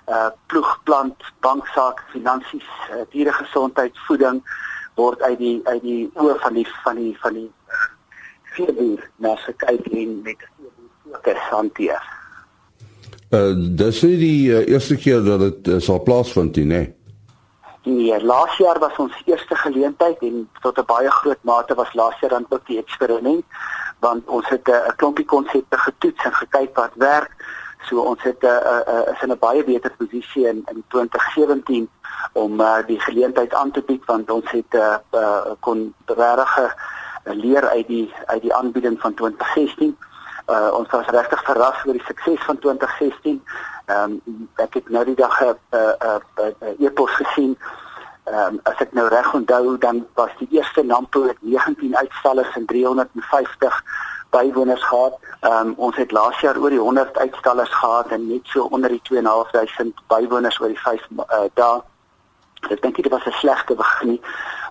uh 0.07 0.29
ploeg, 0.45 0.79
plant, 0.83 1.23
banksaak, 1.39 2.03
finansies, 2.11 2.67
uh, 2.91 3.01
dieregesondheid, 3.09 3.97
voeding 4.07 4.43
word 4.95 5.21
uit 5.21 5.37
die 5.37 5.61
uit 5.63 5.81
die 5.81 6.11
oë 6.13 6.35
van 6.39 6.53
die 6.53 6.67
van 6.83 6.95
die 6.95 7.17
van 7.19 7.33
die 7.33 7.51
uh, 7.69 7.87
veeboer 8.43 9.09
na 9.15 9.35
gekyk 9.35 9.85
en 9.85 10.21
met 10.21 10.45
fokus 11.11 11.49
hanteer. 11.49 12.14
Uh 13.31 13.53
dis 13.77 14.01
nie 14.03 14.17
die 14.17 14.49
uh, 14.51 14.67
eerste 14.67 14.95
keer 14.95 15.23
dat 15.23 15.39
dit 15.39 15.67
uh, 15.67 15.79
sal 15.79 16.03
plaasvind 16.03 16.55
nie, 16.55 16.65
nee. 16.65 16.93
Nee, 17.85 18.23
laas 18.23 18.57
jaar 18.57 18.79
was 18.79 18.97
ons 18.97 19.13
eerste 19.25 19.55
geleentheid 19.55 20.21
en 20.21 20.49
tot 20.61 20.77
'n 20.77 20.85
baie 20.85 21.11
groot 21.11 21.41
mate 21.41 21.75
was 21.75 21.93
laas 21.93 22.19
jaar 22.19 22.29
dan 22.29 22.45
ook 22.49 22.65
die 22.67 22.77
eksperiment 22.77 23.45
want 23.99 24.27
ons 24.27 24.49
het 24.49 24.67
'n 24.69 24.95
klompie 24.95 25.25
konsepte 25.25 25.77
getoets 25.77 26.25
en 26.25 26.33
gekyk 26.33 26.75
wat 26.75 26.93
werk 26.95 27.31
So 27.89 28.01
ons 28.01 28.23
het 28.23 28.41
'n 28.41 28.45
uh, 28.45 28.51
uh, 28.51 28.93
uh, 28.93 29.13
is 29.13 29.21
in 29.21 29.31
'n 29.31 29.39
baie 29.39 29.63
beter 29.63 29.91
posisie 29.97 30.47
in 30.47 30.63
in 30.73 30.83
2017 30.87 31.89
om 32.33 32.59
uh, 32.61 32.77
die 32.87 32.99
geleentheid 32.99 33.53
aan 33.53 33.71
te 33.71 33.81
bied 33.81 34.05
want 34.05 34.31
ons 34.31 34.51
het 34.51 34.73
uh, 34.73 34.95
uh, 35.11 35.41
kon 35.59 35.93
regtig 36.05 36.57
uh, 36.57 37.33
leer 37.33 37.67
uit 37.67 37.87
die 37.87 38.13
uit 38.25 38.41
die 38.41 38.53
aanbieding 38.53 38.99
van 38.99 39.13
2016. 39.13 39.97
Uh, 40.47 40.69
ons 40.77 40.89
was 40.89 41.07
regtig 41.09 41.43
verras 41.43 41.85
oor 41.85 41.97
die 41.97 42.05
sukses 42.05 42.43
van 42.45 42.59
2016. 42.59 43.41
Ehm 43.85 44.17
um, 44.25 44.49
ek 44.61 44.73
het 44.73 44.89
nou 44.89 45.05
die 45.05 45.15
dag 45.15 45.41
'n 45.41 45.57
uh, 45.71 45.79
uh, 45.79 46.19
uh, 46.39 46.51
uh, 46.61 46.85
e-pos 46.85 47.11
gesien. 47.11 47.57
Ehm 48.23 48.53
um, 48.53 48.59
as 48.63 48.77
ek 48.77 48.93
nou 48.93 49.07
reg 49.07 49.33
onthou 49.33 49.77
dan 49.77 50.05
was 50.13 50.31
die 50.37 50.47
eerste 50.51 50.83
Nampo 50.83 51.23
met 51.23 51.37
19 51.41 51.97
uitstallers 51.97 52.55
en 52.55 52.65
350 52.65 53.83
bywoners 54.29 54.83
gehad. 54.83 55.19
Ehm 55.39 55.67
um, 55.67 55.73
ons 55.77 55.95
het 55.95 56.11
laas 56.11 56.39
jaar 56.39 56.57
oor 56.57 56.69
die 56.69 56.79
100 56.79 57.17
uitstallers 57.17 57.73
gehad 57.73 58.07
en 58.07 58.27
net 58.27 58.41
so 58.43 58.63
onder 58.63 58.89
die 58.89 59.01
2.500 59.11 60.05
bywoners 60.07 60.59
oor 60.59 60.67
die 60.67 60.79
5 60.79 61.07
uh, 61.17 61.45
dae. 61.53 61.81
Ek 62.71 62.81
dink 62.81 62.95
dit 62.95 63.11
was 63.11 63.25
'n 63.25 63.31
slegte 63.31 63.75
begin 63.75 64.09
nie, 64.09 64.21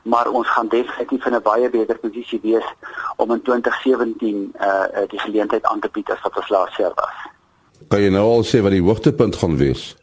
maar 0.03 0.29
ons 0.29 0.49
gaan 0.49 0.69
definitief 0.69 1.27
in 1.27 1.35
'n 1.35 1.43
baie 1.43 1.71
beter 1.71 1.99
posisie 1.99 2.41
wees 2.43 2.67
om 3.17 3.31
in 3.31 3.43
2017 3.43 4.53
uh, 4.61 4.67
uh 4.67 5.09
die 5.09 5.19
geleentheid 5.19 5.65
aan 5.65 5.81
te 5.81 5.89
bied 5.89 6.11
as 6.11 6.21
wat 6.23 6.37
ons 6.37 6.49
laas 6.49 6.77
jaar 6.77 6.95
was. 6.95 7.17
Kan 7.89 8.01
jy 8.01 8.11
nou 8.11 8.25
al 8.25 8.45
sê 8.45 8.63
wat 8.63 8.71
die 8.71 8.83
hoogtepunt 8.83 9.37
gaan 9.37 9.57
wees? 9.57 9.97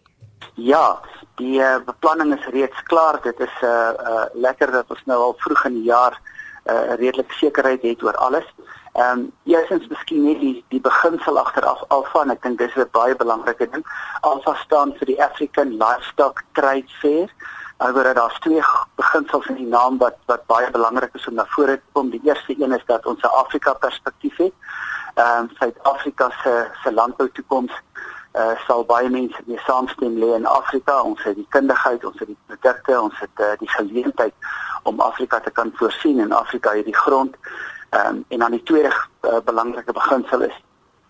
Ja, 0.56 1.00
die 1.36 1.60
uh, 1.60 1.80
beplanning 1.86 2.38
is 2.40 2.46
reeds 2.46 2.84
klaar. 2.84 3.20
Dit 3.24 3.40
is 3.40 3.56
uh, 3.64 3.94
uh 4.12 4.26
lekker 4.34 4.72
dat 4.72 4.86
ons 4.90 5.06
nou 5.06 5.20
al 5.22 5.36
vroeg 5.38 5.66
in 5.66 5.74
die 5.74 5.90
jaar 5.90 6.20
uh 6.66 6.94
redelik 6.96 7.32
sekerheid 7.32 7.82
het 7.82 8.04
oor 8.04 8.16
alles. 8.16 8.46
Ehm 8.94 9.20
um, 9.20 9.32
eerstens 9.44 9.88
miskien 9.88 10.24
net 10.24 10.40
die 10.40 10.66
die 10.68 10.82
beginsel 10.82 11.40
agteraf 11.40 11.84
alfa 11.88 12.22
en 12.26 12.34
ek 12.34 12.42
dink 12.44 12.58
dis 12.60 12.76
'n 12.76 12.90
baie 12.92 13.16
belangrike 13.16 13.68
ding. 13.72 13.86
Alfa 14.22 14.54
staan 14.64 14.92
vir 15.00 15.08
die 15.08 15.22
African 15.24 15.70
Livestock 15.84 16.44
Trade 16.52 16.92
Fair. 17.00 17.30
Alhoewel 17.82 18.14
daar's 18.14 18.40
twee 18.40 18.62
beginsels 18.96 19.48
in 19.52 19.56
die 19.56 19.68
naam 19.68 19.98
wat 19.98 20.18
wat 20.32 20.46
baie 20.46 20.72
belangrik 20.72 21.14
is 21.20 21.28
om 21.28 21.34
na 21.40 21.46
vore 21.56 21.76
te 21.80 21.90
kom. 21.98 22.10
Die 22.10 22.22
eerste 22.24 22.56
een 22.58 22.76
is 22.78 22.86
dat 22.86 23.06
ons 23.06 23.22
'n 23.22 23.36
Afrika 23.44 23.74
perspektief 23.74 24.38
het. 24.38 24.54
Ehm 25.16 25.38
um, 25.38 25.50
Suid-Afrika 25.60 26.30
se 26.44 26.68
se 26.84 26.94
landbou 26.94 27.30
toekoms 27.32 27.74
uh, 28.34 28.56
sal 28.68 28.86
baie 28.86 29.10
mense 29.10 29.42
mee 29.46 29.60
saamstem 29.66 30.18
lê 30.18 30.36
in 30.36 30.46
Afrika. 30.46 31.02
Ons 31.02 31.24
het 31.24 31.36
die 31.36 31.48
kundigheid, 31.50 32.06
ons 32.06 32.20
het 32.20 32.28
die 32.28 32.42
produkte, 32.46 33.02
ons 33.02 33.20
het 33.20 33.36
uh, 33.40 33.58
die 33.58 33.70
geleentheid 33.70 34.34
om 34.84 35.00
Afrika 35.00 35.40
te 35.40 35.52
kan 35.52 35.72
voorsien 35.76 36.20
en 36.20 36.32
Afrika 36.32 36.76
het 36.76 36.86
die 36.86 37.02
grond 37.06 37.36
Ehm 37.92 38.08
um, 38.08 38.26
en 38.28 38.40
dan 38.40 38.52
die 38.52 38.64
tweede 38.64 38.92
uh, 39.22 39.38
belangrike 39.46 39.92
beginsel 39.92 40.42
is 40.42 40.64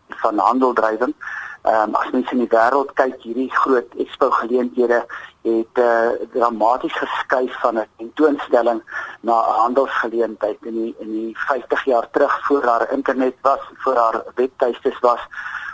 van 0.08 0.38
handeldrywing. 0.38 1.14
Ehm 1.62 1.90
um, 1.90 1.96
as 1.96 2.10
mense 2.12 2.32
in 2.32 2.38
die 2.38 2.48
wêreld 2.50 2.94
kyk, 2.94 3.20
hierdie 3.22 3.52
groot 3.54 3.94
expo 4.02 4.30
geleenthede 4.32 5.06
het 5.42 5.78
uh, 5.80 6.10
dramaties 6.34 6.94
geskuif 6.94 7.60
van 7.60 7.78
'n 7.78 7.88
tentoonstelling 7.98 8.82
na 9.22 9.34
'n 9.34 9.60
handelsgeleentheid 9.64 10.58
in 10.62 10.74
die 10.74 10.96
in 11.00 11.12
die 11.12 11.38
50 11.38 11.86
jaar 11.86 12.10
terug 12.12 12.46
voor 12.46 12.62
daar 12.62 12.92
internet 12.92 13.36
was, 13.42 13.60
voor 13.78 13.94
daar 13.94 14.24
webtuistes 14.36 15.00
was 15.00 15.20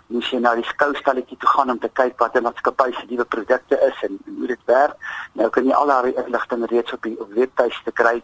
moes 0.07 0.29
jy 0.29 0.39
na 0.39 0.53
die 0.55 0.67
skoustalletjie 0.67 1.37
toe 1.37 1.49
gaan 1.49 1.71
om 1.73 1.79
te 1.79 1.89
kyk 1.99 2.19
wat 2.19 2.35
'n 2.35 2.43
maatskappy 2.43 2.91
se 2.93 3.05
nuwe 3.09 3.25
produkte 3.25 3.79
is 3.89 3.97
en 4.01 4.19
hoe 4.37 4.47
dit 4.47 4.63
werk. 4.65 4.95
Nou 5.33 5.49
kan 5.49 5.65
jy 5.65 5.73
al 5.73 5.87
daai 5.87 6.13
inligting 6.25 6.69
reeds 6.69 6.93
op 6.93 7.01
die 7.01 7.19
op 7.19 7.31
webtuiste 7.31 7.91
kry. 7.91 8.23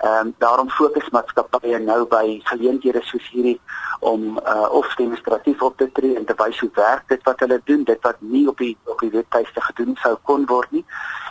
Ehm 0.00 0.26
um, 0.26 0.34
daarom 0.38 0.70
fokus 0.70 1.08
maatskappye 1.12 1.78
nou 1.78 2.06
by 2.08 2.40
geleenthede 2.48 3.02
soos 3.04 3.26
hierdie 3.30 3.60
om 4.00 4.38
uh, 4.38 4.68
of 4.72 4.94
demonstratief 4.96 5.62
op 5.62 5.76
te 5.76 5.90
tree 5.92 6.16
en 6.16 6.24
te 6.24 6.36
wys 6.38 6.60
hoe 6.60 6.70
werk 6.74 7.02
dit 7.08 7.22
wat 7.28 7.40
hulle 7.44 7.60
doen, 7.64 7.84
dit 7.84 8.00
wat 8.00 8.16
nie 8.20 8.46
op 8.48 8.58
die 8.58 8.76
op 8.84 9.00
die 9.04 9.10
webtuiste 9.10 9.60
gedoen 9.60 9.98
sou 10.00 10.14
kon 10.22 10.46
word 10.46 10.70
nie 10.70 10.84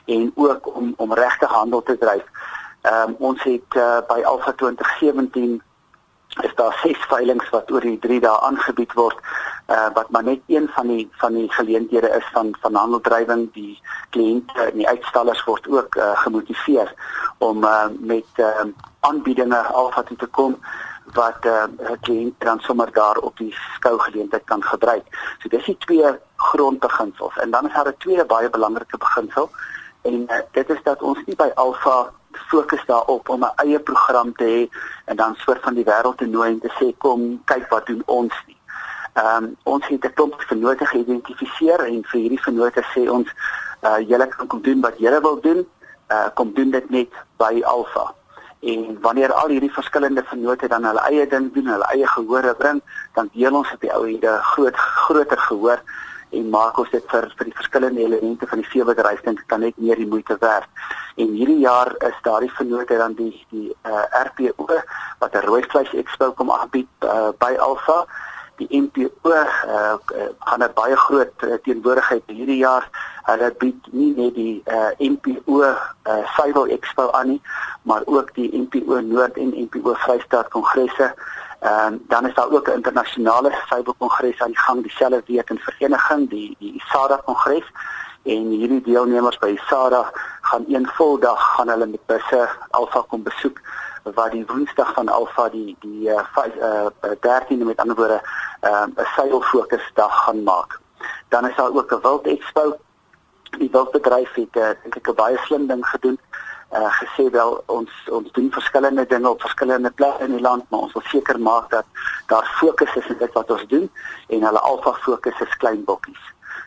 en 0.05 0.31
ook 0.35 0.69
om 0.75 0.93
om 0.97 1.13
regte 1.13 1.45
handel 1.45 1.81
te 1.83 1.97
dryf. 1.97 2.25
Ehm 2.81 3.09
um, 3.09 3.15
ons 3.31 3.43
het 3.43 3.79
uh, 3.81 3.97
by 4.11 4.21
Alpha 4.21 4.53
2017 4.53 5.57
is 6.43 6.55
daar 6.55 6.73
ses 6.81 6.97
veilinge 7.11 7.47
wat 7.51 7.71
oor 7.71 7.81
die 7.81 7.99
3 7.99 8.19
dae 8.19 8.41
aangebied 8.47 8.93
word 8.93 9.17
uh, 9.69 9.87
wat 9.93 10.09
maar 10.09 10.23
net 10.23 10.41
een 10.47 10.69
van 10.75 10.87
die 10.87 11.07
van 11.21 11.33
die 11.33 11.51
geleenthede 11.51 12.09
is 12.17 12.27
van 12.33 12.55
van 12.61 12.75
handeldrywing 12.75 13.47
die 13.53 13.81
kliënte 14.09 14.69
en 14.71 14.77
die 14.77 14.87
uitstallers 14.87 15.43
word 15.43 15.67
ook 15.67 15.95
uh, 15.95 16.11
gemotiveer 16.23 16.93
om 17.37 17.63
uh, 17.63 17.87
met 17.99 18.43
uh, 18.43 18.65
aanbiedinge 18.99 19.61
alfa 19.81 20.03
toe 20.03 20.17
te 20.17 20.27
kom 20.27 20.57
wat 21.13 21.45
uh, 21.45 21.63
kliënte 22.01 22.45
dan 22.45 22.59
sommer 22.59 22.91
daar 22.93 23.17
op 23.17 23.37
die 23.37 23.53
skougeleentheid 23.75 24.43
kan 24.45 24.63
gebruik. 24.63 25.05
So 25.41 25.49
dis 25.49 25.65
die 25.65 25.77
twee 25.77 26.11
grondbeginsels 26.35 27.37
en 27.37 27.51
dan 27.51 27.65
is 27.65 27.73
daar 27.73 27.87
'n 27.87 27.97
tweede 27.97 28.25
baie 28.25 28.49
belangrike 28.49 28.97
beginsel 28.97 29.49
en 30.01 30.13
uh, 30.13 30.41
dit 30.51 30.69
is 30.69 30.83
dat 30.83 31.01
ons 31.01 31.19
nie 31.25 31.35
by 31.35 31.49
alfa 31.55 32.11
fokus 32.31 32.85
daarop 32.85 33.29
om 33.29 33.43
'n 33.43 33.51
eie 33.55 33.79
program 33.79 34.33
te 34.33 34.43
hê 34.43 34.77
en 35.05 35.15
dan 35.15 35.35
soort 35.35 35.61
van 35.61 35.73
die 35.73 35.83
wêreld 35.83 36.17
te 36.17 36.25
nooi 36.25 36.51
en 36.51 36.59
te 36.59 36.71
sê 36.79 36.97
kom 36.97 37.41
kyk 37.45 37.69
wat 37.69 37.85
doen 37.85 38.03
ons 38.05 38.33
nie. 38.47 38.57
Ehm 39.13 39.43
um, 39.43 39.55
ons 39.63 39.87
het 39.87 40.05
'n 40.05 40.13
klomp 40.13 40.41
vennote 40.41 40.85
geïdentifiseer 40.85 41.79
en 41.79 42.03
vir 42.03 42.19
hierdie 42.19 42.41
vennote 42.41 42.83
sê 42.93 43.09
ons 43.09 43.27
uh 43.81 43.99
julle 44.09 44.27
kan 44.27 44.47
kom 44.47 44.61
doen 44.61 44.81
wat 44.81 44.97
julle 44.97 45.21
wil 45.21 45.39
doen. 45.41 45.67
Uh 46.11 46.27
kom 46.33 46.53
doen 46.53 46.71
dit 46.71 46.89
net 46.89 47.11
by 47.37 47.61
Alpha. 47.63 48.13
En 48.59 48.97
wanneer 49.01 49.33
al 49.33 49.47
hierdie 49.47 49.73
verskillende 49.73 50.23
vennote 50.23 50.67
dan 50.67 50.83
hulle 50.83 50.99
eie 50.99 51.27
ding 51.27 51.53
doen, 51.53 51.67
hulle 51.67 51.87
eie 51.93 52.07
gehore 52.07 52.53
bring, 52.55 52.81
dan 53.13 53.29
deel 53.33 53.55
ons 53.55 53.73
op 53.73 53.81
die 53.81 53.93
ou 53.93 54.05
ende 54.07 54.39
groot 54.41 54.75
groter 54.75 55.37
gehoor 55.37 55.81
en 56.29 56.49
maak 56.49 56.77
ons 56.77 56.89
dit 56.93 57.05
vir 57.11 57.27
vir 57.37 57.49
die 57.49 57.57
verskillende 57.57 58.01
elemente 58.01 58.47
van 58.47 58.61
die 58.61 58.69
veebedryf 58.71 59.21
dink 59.25 59.43
kan 59.47 59.63
net 59.65 59.77
meer 59.77 59.95
die 59.95 60.07
moeite 60.07 60.37
werd. 60.39 60.67
En 61.15 61.35
hierdie 61.35 61.59
jaar 61.59 61.93
is 62.07 62.17
daardie 62.23 62.51
vennote 62.57 62.97
dan 62.97 63.13
die 63.13 63.33
die 63.49 63.69
uh, 63.85 64.03
RPO 64.25 64.67
wat 65.19 65.35
'n 65.35 65.45
rooi 65.45 65.63
vleis 65.67 65.93
expo 65.93 66.31
kom 66.31 66.51
aanbied 66.51 66.89
uh, 67.03 67.29
by 67.37 67.55
Alpha 67.57 68.05
die 68.59 68.67
NPO 68.81 69.31
uh, 69.31 69.45
uh, 69.71 69.97
gaan 70.39 70.63
'n 70.63 70.73
baie 70.75 70.95
groot 70.95 71.33
uh, 71.43 71.57
teenwoordigheid 71.63 72.23
hierdie 72.27 72.59
jaar. 72.59 72.89
Hulle 73.23 73.51
bied 73.61 73.87
nie 73.91 74.13
net 74.15 74.35
die 74.35 74.61
uh, 74.65 74.91
NPO 74.99 75.63
uh, 75.63 75.75
Cyber 76.35 76.67
Expo 76.69 77.11
aan 77.11 77.27
nie, 77.27 77.41
maar 77.81 78.03
ook 78.05 78.33
die 78.35 78.49
NPO 78.51 78.99
Noord 78.99 79.37
en 79.37 79.53
NPO 79.55 79.93
Vrystaat 79.93 80.49
kongresse. 80.49 81.13
Ehm 81.59 81.93
uh, 81.93 81.99
dan 82.07 82.27
is 82.27 82.33
daar 82.33 82.51
ook 82.51 82.67
'n 82.67 82.71
internasionale 82.71 83.51
Cyber 83.69 83.93
kongres 83.97 84.41
aan 84.41 84.47
die 84.47 84.59
gang 84.59 84.81
dieselfde 84.81 85.23
week 85.25 85.49
in 85.49 85.59
vereniging, 85.59 86.29
die 86.29 86.55
die 86.59 86.73
ISADA 86.73 87.21
kongres 87.25 87.67
en 88.23 88.49
hierdie 88.49 88.81
deelnemers 88.81 89.37
by 89.37 89.47
ISADA 89.47 90.11
gaan 90.41 90.65
een 90.67 90.87
vol 90.87 91.19
dag 91.19 91.55
gaan 91.55 91.69
hulle 91.69 91.85
met 91.85 92.05
busse 92.05 92.49
Alpha 92.69 93.01
kom 93.07 93.23
besoek 93.23 93.61
wat 94.03 94.31
die 94.31 94.45
Woensdag 94.47 94.93
van 94.93 95.09
Alfa 95.09 95.49
die 95.49 95.75
die 95.79 96.09
uh, 96.09 96.23
uh 96.61 96.87
13de 97.01 97.65
met 97.65 97.77
ander 97.77 97.95
woorde 97.95 98.21
ehm, 98.59 98.89
'n 98.89 98.99
uh, 98.99 99.13
seil 99.15 99.41
fokusdag 99.41 100.23
gaan 100.23 100.43
maak. 100.43 100.79
Dan 101.27 101.47
is 101.47 101.55
daar 101.55 101.75
ook 101.75 101.91
'n 101.91 102.01
wild 102.01 102.27
expo. 102.27 102.77
Die 103.57 103.69
wildbedryf 103.71 104.33
het 104.33 104.55
uh, 104.55 104.69
dink 104.81 104.95
ek 104.95 105.09
'n 105.09 105.15
baie 105.15 105.37
slim 105.37 105.67
ding 105.67 105.85
gedoen. 105.87 106.19
Uh 106.71 106.91
gesê 107.01 107.29
wel 107.31 107.63
ons 107.65 107.91
ons 108.09 108.31
doen 108.31 108.51
verskillende 108.51 109.05
dinge 109.05 109.29
op 109.29 109.41
verskillende 109.41 109.91
plekke 109.91 110.23
in 110.23 110.31
die 110.31 110.41
land, 110.41 110.65
maar 110.69 110.79
ons 110.79 110.93
wil 110.93 111.05
seker 111.05 111.39
maak 111.39 111.69
dat 111.69 111.85
daar 112.27 112.55
fokus 112.59 112.95
is 112.95 113.07
in 113.07 113.17
dit 113.17 113.33
wat 113.33 113.51
ons 113.51 113.67
doen 113.67 113.91
en 114.27 114.43
hulle 114.43 114.59
alfa 114.59 114.93
fokus 114.93 115.39
is 115.39 115.57
klein 115.57 115.83
bokkies. 115.83 116.23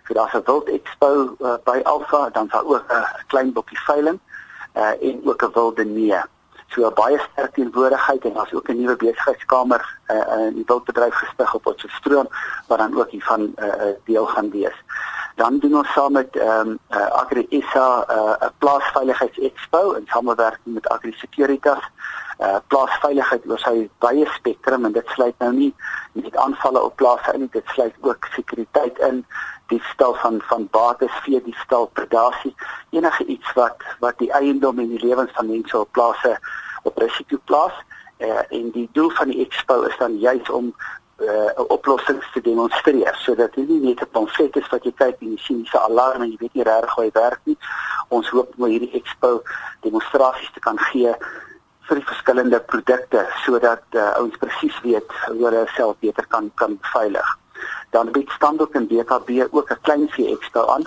So 0.07 0.15
daar's 0.15 0.35
'n 0.35 0.43
wild 0.45 0.69
expo 0.69 1.37
uh, 1.39 1.55
by 1.65 1.81
Alfa, 1.83 2.31
dan 2.31 2.47
daar 2.47 2.65
ook 2.65 2.85
'n 2.89 3.07
klein 3.27 3.53
bokkie 3.53 3.81
veiling 3.81 4.19
uh 4.77 5.09
en 5.09 5.21
ook 5.25 5.43
'n 5.43 5.53
wilde 5.53 5.85
nee. 5.85 6.21
So 6.69 6.91
baie 6.91 7.19
sterk 7.19 7.55
teenwoordigheid 7.55 8.25
en 8.25 8.33
daar's 8.33 8.53
ook 8.53 8.69
'n 8.69 8.77
nuwe 8.77 8.97
besigheidskamer 8.97 9.99
uh 10.09 10.47
in 10.47 10.55
die 10.55 10.65
wildbedryf 10.67 11.15
gestig 11.15 11.55
op 11.55 11.63
Potchefstroom 11.63 12.29
wat 12.67 12.79
dan 12.79 12.99
ook 12.99 13.11
hiervan 13.11 13.53
uh 13.57 13.95
deel 14.05 14.27
gaan 14.27 14.51
wees. 14.51 14.77
Dan 15.37 15.59
doen 15.59 15.77
ons 15.77 15.93
saam 15.93 16.13
met 16.13 16.37
ehm 16.37 16.69
um, 16.69 16.79
uh, 16.91 17.07
Agri 17.21 17.47
SA 17.51 18.05
'n 18.09 18.13
uh, 18.13 18.49
plaasveiligheidsexpo 18.59 19.93
in 19.93 20.07
samewerking 20.07 20.75
met 20.75 20.89
Agri 20.89 21.13
Securitas. 21.13 21.85
Uh 22.41 22.59
plaasveiligheid 22.67 23.45
oor 23.47 23.59
sy 23.59 23.91
baie 23.99 24.27
spektrum 24.35 24.85
en 24.85 24.93
dit 24.93 25.09
sluit 25.15 25.35
nou 25.39 25.53
nie 25.53 25.75
net 26.13 26.37
aanvalle 26.37 26.81
op 26.83 26.97
plase 26.97 27.33
in, 27.35 27.49
dit 27.53 27.69
sluit 27.75 27.95
ook 28.01 28.27
sekuriteit 28.35 28.99
in, 28.99 29.25
diefstal 29.67 30.15
van 30.15 30.41
van 30.49 30.69
bates, 30.71 31.21
vee 31.25 31.43
diefstal, 31.43 31.87
predasie, 31.87 32.55
enige 32.91 33.25
iets 33.25 33.53
wat 33.53 33.85
wat 34.01 34.19
die 34.19 34.33
eiendom 34.33 34.79
en 34.79 34.89
die 34.89 35.05
lewens 35.07 35.33
van 35.39 35.51
mense 35.51 35.79
op 35.79 35.93
plase 35.93 36.39
op 36.83 36.99
risiko 36.99 37.39
plaas. 37.45 37.77
Uh, 38.23 38.43
en 38.55 38.71
die 38.71 38.89
doel 38.93 39.11
van 39.11 39.33
die 39.33 39.41
expo 39.43 39.81
is 39.83 39.97
dan 39.99 40.19
juis 40.19 40.51
om 40.51 40.75
uh, 41.23 41.65
oplossings 41.69 42.27
te 42.33 42.41
demonstreer 42.41 43.15
sodat 43.25 43.55
dit 43.55 43.69
nie 43.69 43.81
net 43.81 44.01
'n 44.01 44.11
pamflet 44.11 44.57
is 44.57 44.69
wat 44.71 44.85
jy 44.85 44.93
kyk 44.93 45.17
en 45.21 45.31
jy 45.35 45.39
sien 45.39 45.63
dis 45.63 45.75
'n 45.75 45.87
alarm 45.91 46.23
en 46.23 46.31
jy 46.31 46.37
weet 46.41 46.55
nie 46.55 46.65
regtig 46.65 46.95
hoe 46.95 47.05
hy 47.05 47.11
werk 47.15 47.41
nie. 47.45 47.59
Ons 48.09 48.29
hoop 48.29 48.55
om 48.59 48.69
hierdie 48.69 48.93
expo 48.93 49.43
demonstrasies 49.81 50.53
te 50.53 50.61
kan 50.61 50.79
gee 50.79 51.15
vir 51.89 51.97
die 51.97 52.07
verskillende 52.07 52.61
produkte 52.61 53.27
sodat 53.45 53.83
uh, 53.95 54.17
ouens 54.19 54.37
presies 54.39 54.81
weet 54.83 55.11
hoe 55.27 55.45
hulle 55.45 55.67
self 55.77 55.97
beter 56.01 56.27
kan 56.27 56.51
kan 56.55 56.79
veilig. 56.81 57.39
Dan 57.91 58.13
bied 58.13 58.31
standaard 58.31 58.75
en 58.75 58.87
BKB 58.87 59.47
ook 59.51 59.71
'n 59.71 59.83
kleinvee 59.83 60.33
expo 60.37 60.67
aan. 60.67 60.85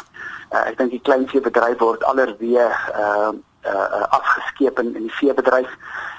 Uh, 0.51 0.67
ek 0.69 0.77
dink 0.77 0.91
die 0.91 1.01
kleinvee 1.01 1.41
bedryf 1.41 1.79
word 1.79 2.03
allerweë 2.03 2.69
uh, 2.95 3.31
uh, 3.65 4.05
afgeskeep 4.09 4.79
in, 4.79 4.95
in 4.95 5.07
die 5.07 5.17
veebedryf 5.19 5.71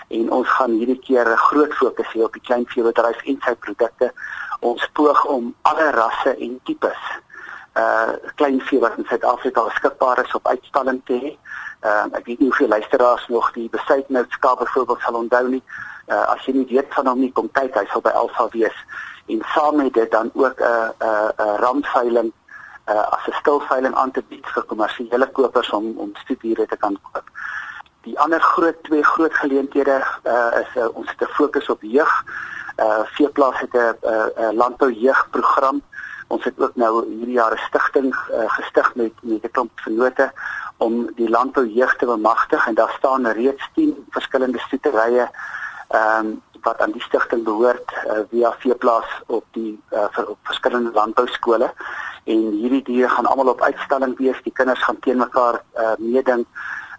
en 0.08 0.30
ons 0.30 0.48
gaan 0.48 0.70
hierdie 0.70 0.98
keer 0.98 1.28
'n 1.28 1.36
groot 1.36 1.74
fokus 1.74 2.12
hê 2.14 2.22
op 2.22 2.32
die 2.32 2.42
kleinveebedryf 2.42 3.22
en 3.24 3.38
sy 3.44 3.54
produkte. 3.54 4.12
Ons 4.60 4.88
poog 4.92 5.24
om 5.24 5.54
alle 5.62 5.90
rasse 5.90 6.36
en 6.38 6.60
tipes 6.64 7.02
uh 7.76 8.12
kleinvee 8.34 8.80
wat 8.80 8.96
in 8.96 9.04
Suid-Afrika 9.08 9.64
beskikbaar 9.64 10.24
is 10.24 10.34
op 10.34 10.46
uitstalling 10.48 11.00
te 11.04 11.12
hê. 11.24 11.32
Uh 11.88 12.04
ek 12.18 12.24
weet 12.26 12.38
nie 12.38 12.48
hoeveel 12.48 12.68
luisteraars 12.68 13.26
nog 13.28 13.52
die 13.52 13.68
besuitnoutskaap 13.68 14.58
byvoorbeeld 14.58 15.00
sal 15.00 15.14
onthou 15.14 15.48
nie. 15.48 15.62
Uh 16.08 16.24
as 16.32 16.46
jy 16.46 16.52
nie 16.56 16.68
weet 16.70 16.94
van 16.94 17.06
hom 17.06 17.20
nie, 17.20 17.32
kom 17.32 17.50
kyk, 17.52 17.74
hy 17.74 17.84
sal 17.92 18.00
by 18.00 18.14
Alfa 18.16 18.48
wees. 18.54 18.78
En 19.26 19.42
saam 19.52 19.76
met 19.76 19.92
dit 19.94 20.10
dan 20.10 20.30
ook 20.34 20.60
'n 20.60 20.64
uh, 20.64 20.88
'n 20.88 21.04
uh, 21.04 21.28
'n 21.28 21.48
uh, 21.48 21.54
ramveiling 21.64 22.32
uh 22.88 23.06
as 23.16 23.26
'n 23.28 23.38
stilveiling 23.40 23.94
aan 23.94 24.10
te 24.10 24.22
bied 24.28 24.46
vir 24.54 24.62
kommersiële 24.62 25.30
kopers 25.32 25.70
om 25.70 25.92
om 25.98 26.16
studiere 26.24 26.66
te 26.66 26.76
kan 26.76 26.98
koop. 27.02 27.30
Die 28.06 28.18
ander 28.22 28.40
groot 28.40 28.76
twee 28.86 29.02
groot 29.02 29.34
geleenthede 29.34 29.98
uh, 30.24 30.60
is 30.60 30.74
uh, 30.78 30.86
ons 30.94 31.08
het 31.10 31.20
'n 31.26 31.32
fokus 31.38 31.68
op 31.68 31.82
jeug. 31.82 32.12
Uh 32.78 33.02
Veeplaas 33.04 33.60
het 33.60 33.72
'n 33.72 33.78
uh, 33.78 34.26
uh, 34.38 34.52
landbou 34.52 34.92
jeugprogram. 34.92 35.82
Ons 36.28 36.44
het 36.44 36.54
ook 36.58 36.74
nou 36.74 36.92
hierdie 37.06 37.38
jaar 37.40 37.52
'n 37.52 37.66
stigting 37.68 38.14
uh, 38.14 38.46
gestig 38.46 38.94
met 38.94 39.12
met 39.20 39.42
'n 39.42 39.50
klomp 39.50 39.80
vennote 39.80 40.32
om 40.76 41.10
die 41.14 41.28
landbou 41.28 41.66
jeug 41.66 41.96
te 41.96 42.06
bemagtig 42.06 42.66
en 42.66 42.74
daar 42.74 42.94
staan 42.98 43.26
reeds 43.26 43.70
10 43.74 44.06
verskillende 44.10 44.58
stoeterye 44.58 45.30
ehm 45.88 46.26
um, 46.26 46.42
wat 46.62 46.80
aan 46.80 46.92
die 46.92 47.02
stigting 47.02 47.44
behoort 47.44 47.92
uh, 48.06 48.18
via 48.30 48.54
Veeplaas 48.58 49.10
op 49.26 49.44
die 49.50 49.82
uh, 49.92 50.06
vir, 50.10 50.28
op 50.28 50.38
verskillende 50.42 50.90
landbou 50.92 51.26
skole 51.28 51.72
en 52.24 52.40
hierdie 52.50 52.82
diere 52.82 53.08
gaan 53.08 53.26
almal 53.26 53.48
op 53.48 53.62
uitstalling 53.62 54.16
wees. 54.18 54.42
Die 54.42 54.52
kinders 54.52 54.82
gaan 54.82 54.98
teen 54.98 55.16
mekaar 55.16 55.60
uh, 55.78 55.94
meeding 55.98 56.46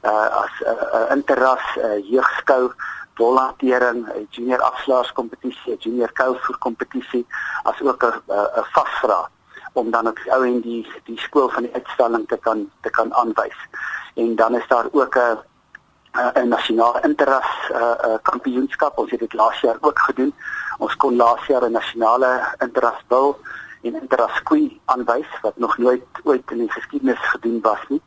uh 0.07 0.43
as 0.43 0.53
'n 0.59 0.67
uh, 0.71 0.87
uh, 0.97 1.07
interras 1.15 1.65
uh, 1.77 1.97
jeugskou 2.11 2.73
volhantering, 3.17 4.05
'n 4.05 4.27
junior 4.29 4.61
afslaerskompetisie, 4.61 5.73
'n 5.73 5.79
junior 5.79 6.11
kouvoer 6.11 6.57
kompetisie, 6.57 7.25
as 7.63 7.81
ook 7.81 8.03
'n 8.03 8.13
'n 8.27 8.65
vasvra 8.73 9.29
om 9.73 9.91
dan 9.91 10.07
op 10.07 10.19
ou 10.25 10.45
en 10.45 10.61
die 10.61 10.83
die 11.05 11.19
skool 11.19 11.49
van 11.49 11.63
die 11.63 11.73
uitstalling 11.73 12.27
te 12.27 12.37
kan 12.37 12.69
te 12.81 12.89
kan 12.89 13.13
aanwys. 13.13 13.59
En 14.15 14.35
dan 14.35 14.55
is 14.55 14.67
daar 14.67 14.87
ook 14.91 15.15
'n 15.15 15.37
'n 16.41 16.47
nasionale 16.47 16.99
interras 17.01 17.51
uh, 17.71 17.95
uh 18.07 18.17
kampioenskap. 18.21 18.97
Ons 18.97 19.11
het 19.11 19.19
dit 19.19 19.33
laas 19.33 19.59
jaar 19.59 19.77
ook 19.81 19.99
gedoen. 19.99 20.33
Ons 20.77 20.95
kon 20.95 21.15
laas 21.15 21.45
jaar 21.47 21.63
'n 21.65 21.71
nasionale 21.71 22.55
interras 22.57 23.01
bil 23.07 23.39
en 23.81 24.01
interras 24.01 24.43
koei 24.43 24.81
aanwys 24.85 25.31
wat 25.41 25.57
nog 25.57 25.77
nooit 25.77 26.03
ooit 26.23 26.51
in 26.51 26.57
die 26.57 26.71
geskiedenis 26.71 27.19
gedoen 27.19 27.59
was 27.61 27.83
nie. 27.87 28.01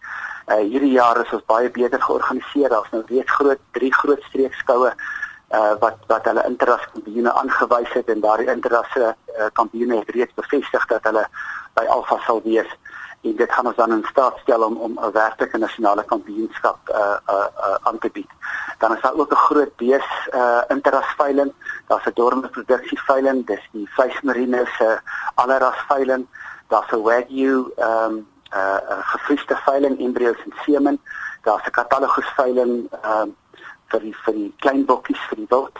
Uh, 0.51 0.65
hierdie 0.67 0.97
jaar 0.97 1.21
is 1.23 1.33
ons 1.33 1.45
baie 1.47 1.71
beter 1.71 2.01
georganiseer. 2.03 2.69
Daar's 2.73 2.91
nou 2.91 3.05
reeds 3.07 3.31
groot 3.39 3.61
drie 3.77 3.93
groot 3.95 4.23
streekskoue 4.29 4.93
uh 5.51 5.75
wat 5.83 5.99
wat 6.07 6.27
hulle 6.31 6.43
interras 6.47 6.83
kampioene 6.93 7.33
aangewys 7.33 7.93
het 7.95 8.11
en 8.11 8.21
daardie 8.23 8.51
interrasse 8.51 9.03
uh, 9.03 9.49
kampioene 9.53 9.97
het 9.99 10.11
reeds 10.15 10.35
bevestig 10.35 10.87
dat 10.87 11.07
hulle 11.09 11.25
by 11.75 11.85
Alfa 11.91 12.19
sal 12.27 12.43
wees 12.45 12.71
en 13.27 13.37
dit 13.37 13.53
gaan 13.53 13.67
ons 13.67 13.77
dan 13.77 13.93
in 13.93 14.05
staat 14.11 14.39
stel 14.43 14.63
om 14.63 14.77
om 14.87 14.99
'n 14.99 15.13
werklike 15.13 15.59
nasionale 15.59 16.05
kampioenskap 16.05 16.79
uh 16.89 17.19
uh, 17.35 17.47
uh 17.67 17.77
aan 17.83 17.99
te 17.99 18.11
bied. 18.11 18.31
Dan 18.79 18.95
is 18.97 19.03
daar 19.03 19.15
ook 19.15 19.33
'n 19.33 19.45
groot 19.47 19.77
bees 19.77 20.09
uh 20.35 20.63
interras 20.69 21.15
veiling. 21.17 21.53
Daar's 21.89 22.07
'n 22.07 22.15
dorme 22.15 22.49
produksie 22.49 23.01
veiling, 23.01 23.47
dis 23.47 23.69
die 23.73 23.89
vleismarine 23.95 24.67
se 24.79 24.85
uh, 24.85 24.99
alleras 25.35 25.81
veiling. 25.89 26.27
Daar's 26.69 26.91
'n 26.93 27.03
wagyu 27.03 27.73
um 27.77 28.27
uh, 28.55 28.79
uh 28.91 29.03
gefriesde 29.13 29.57
veiling 29.67 29.99
embryos 29.99 30.41
en 30.45 30.55
semen. 30.65 31.01
Daar's 31.43 31.67
'n 31.67 31.71
katalogus 31.71 32.31
veiling 32.37 32.89
um 33.05 33.37
vir 33.91 34.01
die 34.01 34.15
vir 34.25 34.35
die 34.35 34.53
klein 34.57 34.85
bokkies 34.87 35.23
vir 35.29 35.37
die 35.37 35.51
wild. 35.51 35.79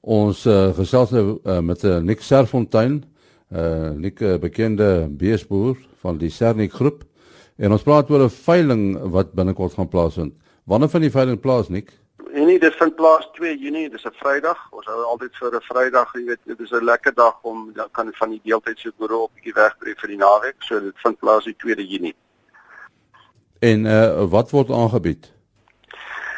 Ons 0.00 0.46
uh, 0.46 0.70
gesels 0.78 1.12
nou 1.12 1.26
uh, 1.34 1.58
met 1.60 1.84
uh, 1.84 1.98
Nick 2.00 2.22
Serfontein, 2.24 3.02
'n 3.48 3.56
uh, 3.56 3.90
Nick 3.96 4.20
uh, 4.20 4.36
bekende 4.38 5.08
beesboer 5.10 5.76
van 6.00 6.18
die 6.20 6.30
Sernik 6.30 6.72
groep 6.72 7.04
En 7.58 7.74
ons 7.74 7.82
praat 7.82 8.10
oor 8.10 8.22
'n 8.24 8.30
veiling 8.30 8.82
wat 9.10 9.32
binnekort 9.32 9.74
gaan 9.74 9.88
plaasvind. 9.88 10.32
Wanneer 10.64 10.88
van 10.88 11.00
die 11.00 11.10
veiling 11.10 11.40
plaas 11.40 11.68
nik? 11.68 11.90
Nee, 12.32 12.58
dit 12.58 12.74
vind 12.74 12.94
plaas 12.94 13.28
2 13.32 13.56
Junie, 13.58 13.90
dis 13.90 14.04
'n 14.04 14.12
Vrydag. 14.12 14.58
Ons 14.70 14.86
hou 14.86 15.02
altyd 15.02 15.36
vir 15.36 15.54
'n 15.54 15.60
Vrydag, 15.60 16.12
jy 16.14 16.24
weet, 16.24 16.40
dit 16.44 16.60
is 16.60 16.70
'n 16.70 16.84
lekker 16.84 17.14
dag 17.14 17.38
om 17.42 17.72
dan 17.72 17.88
kan 17.90 18.12
van 18.12 18.30
die 18.30 18.40
deeltydse 18.44 18.92
boere 18.96 19.16
op 19.16 19.32
bietjie 19.34 19.52
wegbreek 19.52 20.00
vir 20.00 20.08
die 20.08 20.16
naweek. 20.16 20.56
So 20.58 20.80
dit 20.80 20.94
vind 20.96 21.18
plaas 21.18 21.44
die 21.44 21.56
2 21.56 21.86
Junie. 21.86 22.14
En 23.58 23.84
uh 23.84 24.24
wat 24.30 24.50
word 24.50 24.70
aangebied? 24.70 25.32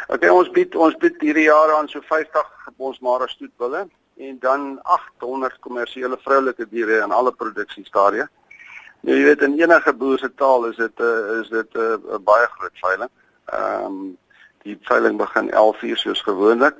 Okay, 0.08 0.28
ons 0.28 0.50
bied 0.50 0.74
ons 0.74 0.96
bied 0.96 1.20
hierdie 1.20 1.46
jaar 1.46 1.76
aan 1.76 1.88
so 1.88 2.00
50 2.00 2.46
bonsmara 2.76 3.26
stoetbulle 3.26 3.88
en 4.16 4.38
dan 4.40 4.80
800 4.82 5.58
kommersiële 5.60 6.18
vroulike 6.20 6.66
diere 6.68 7.02
in 7.02 7.12
alle 7.12 7.32
produksiestadia. 7.32 8.28
Nou 9.00 9.16
jy 9.16 9.24
weet 9.24 9.42
in 9.42 9.54
enige 9.60 9.92
boer 9.92 10.18
se 10.18 10.34
taal 10.34 10.66
is 10.66 10.76
dit 10.76 10.98
'n 10.98 11.02
uh, 11.02 11.40
is 11.40 11.48
dit 11.48 11.74
'n 11.74 11.78
uh, 11.80 12.18
baie 12.18 12.46
groot 12.56 12.78
veiling. 12.82 13.10
Ehm 13.44 13.84
um, 13.84 14.18
die 14.62 14.78
veiling 14.88 15.18
begin 15.18 15.50
11:00 15.50 15.96
soos 15.96 16.22
gewoonlik. 16.22 16.76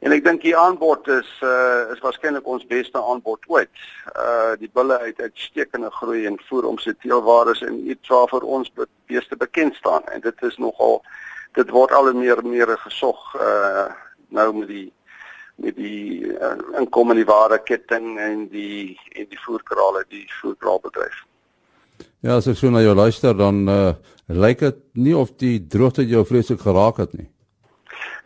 En 0.00 0.12
ek 0.12 0.24
dink 0.24 0.40
die 0.42 0.56
aanbod 0.56 1.08
is 1.12 1.30
uh 1.44 1.92
is 1.92 2.00
waarskynlik 2.00 2.46
ons 2.48 2.66
beste 2.66 2.98
aanbod 2.98 3.44
ooit. 3.48 3.82
Uh 4.16 4.56
die 4.60 4.70
bulle 4.72 4.98
uit 4.98 5.20
uitstekende 5.20 5.90
groei 5.90 6.26
en 6.26 6.38
voer 6.48 6.70
om 6.70 6.78
sy 6.78 6.94
teelwaardes 7.02 7.60
en 7.66 7.82
iets 7.90 8.08
waarvoor 8.08 8.46
ons 8.58 8.72
beeste 9.06 9.36
bekend 9.36 9.74
staan 9.74 10.06
en 10.14 10.20
dit 10.20 10.42
is 10.48 10.56
nogal 10.56 11.02
dit 11.58 11.70
word 11.70 11.92
al 11.92 12.12
meer 12.12 12.40
meer 12.46 12.78
gesog 12.86 13.34
uh 13.36 13.90
nou 14.30 14.52
met 14.62 14.68
die 14.68 14.88
met 15.60 15.76
die 15.76 16.24
uh, 16.24 16.54
inkom 16.80 17.12
in 17.12 17.20
die 17.20 17.28
ware 17.28 17.58
ketting 17.62 18.14
en 18.18 18.46
die 18.48 18.96
en 19.12 19.28
die 19.28 19.40
voerkrale 19.44 20.04
die 20.08 20.24
voerkraalbedryf. 20.40 21.24
Ja, 22.24 22.38
as 22.38 22.48
ek 22.48 22.56
so 22.56 22.70
na 22.72 22.80
jou 22.80 22.94
luister 22.96 23.36
dan 23.36 23.66
uh, 23.68 23.92
lyk 24.30 24.58
dit 24.58 24.80
nie 24.92 25.16
of 25.16 25.34
die 25.42 25.58
droogte 25.66 26.06
jou 26.06 26.24
vreeslik 26.26 26.60
geraak 26.60 26.96
het 27.02 27.12
nie. 27.18 27.28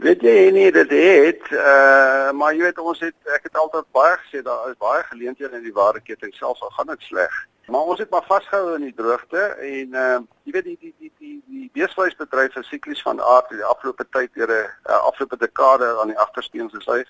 Weet 0.05 0.23
jy 0.27 0.51
nie 0.53 0.71
dit 0.75 0.91
het 0.91 1.51
uh 1.55 2.33
maar 2.35 2.53
jy 2.53 2.67
weet 2.67 2.79
ons 2.79 3.01
het 3.01 3.35
ek 3.37 3.49
het 3.49 3.57
altyd 3.57 3.87
baie 3.95 4.17
gesê 4.25 4.43
daar 4.43 4.69
is 4.71 4.79
baie 4.79 5.03
geleenthede 5.11 5.57
in 5.57 5.65
die 5.65 5.77
ware 5.77 6.01
ketting 6.01 6.35
selfs 6.35 6.63
al 6.63 6.73
gaan 6.77 6.91
dit 6.93 7.03
sleg. 7.09 7.35
Maar 7.67 7.81
ons 7.81 7.99
het 7.99 8.11
maar 8.11 8.25
vasgehou 8.29 8.75
in 8.77 8.89
die 8.91 8.95
droogte 8.95 9.45
en 9.71 9.95
uh 9.95 10.19
jy 10.45 10.53
weet 10.57 10.65
die 10.65 10.79
die 10.81 10.95
die 10.99 11.13
die 11.19 11.37
die 11.47 11.71
beesvleisbedryf 11.79 12.57
is 12.61 12.69
siklies 12.69 13.03
van 13.03 13.21
aard 13.21 13.51
in 13.51 13.63
die 13.63 13.71
afgelope 13.71 14.07
tyd 14.11 14.35
deur 14.35 14.51
'n 14.51 14.91
uh, 14.91 15.01
afgelope 15.09 15.37
dekade 15.37 15.89
aan 16.01 16.13
die 16.13 16.19
agtersteen 16.27 16.71
gesuig. 16.71 17.09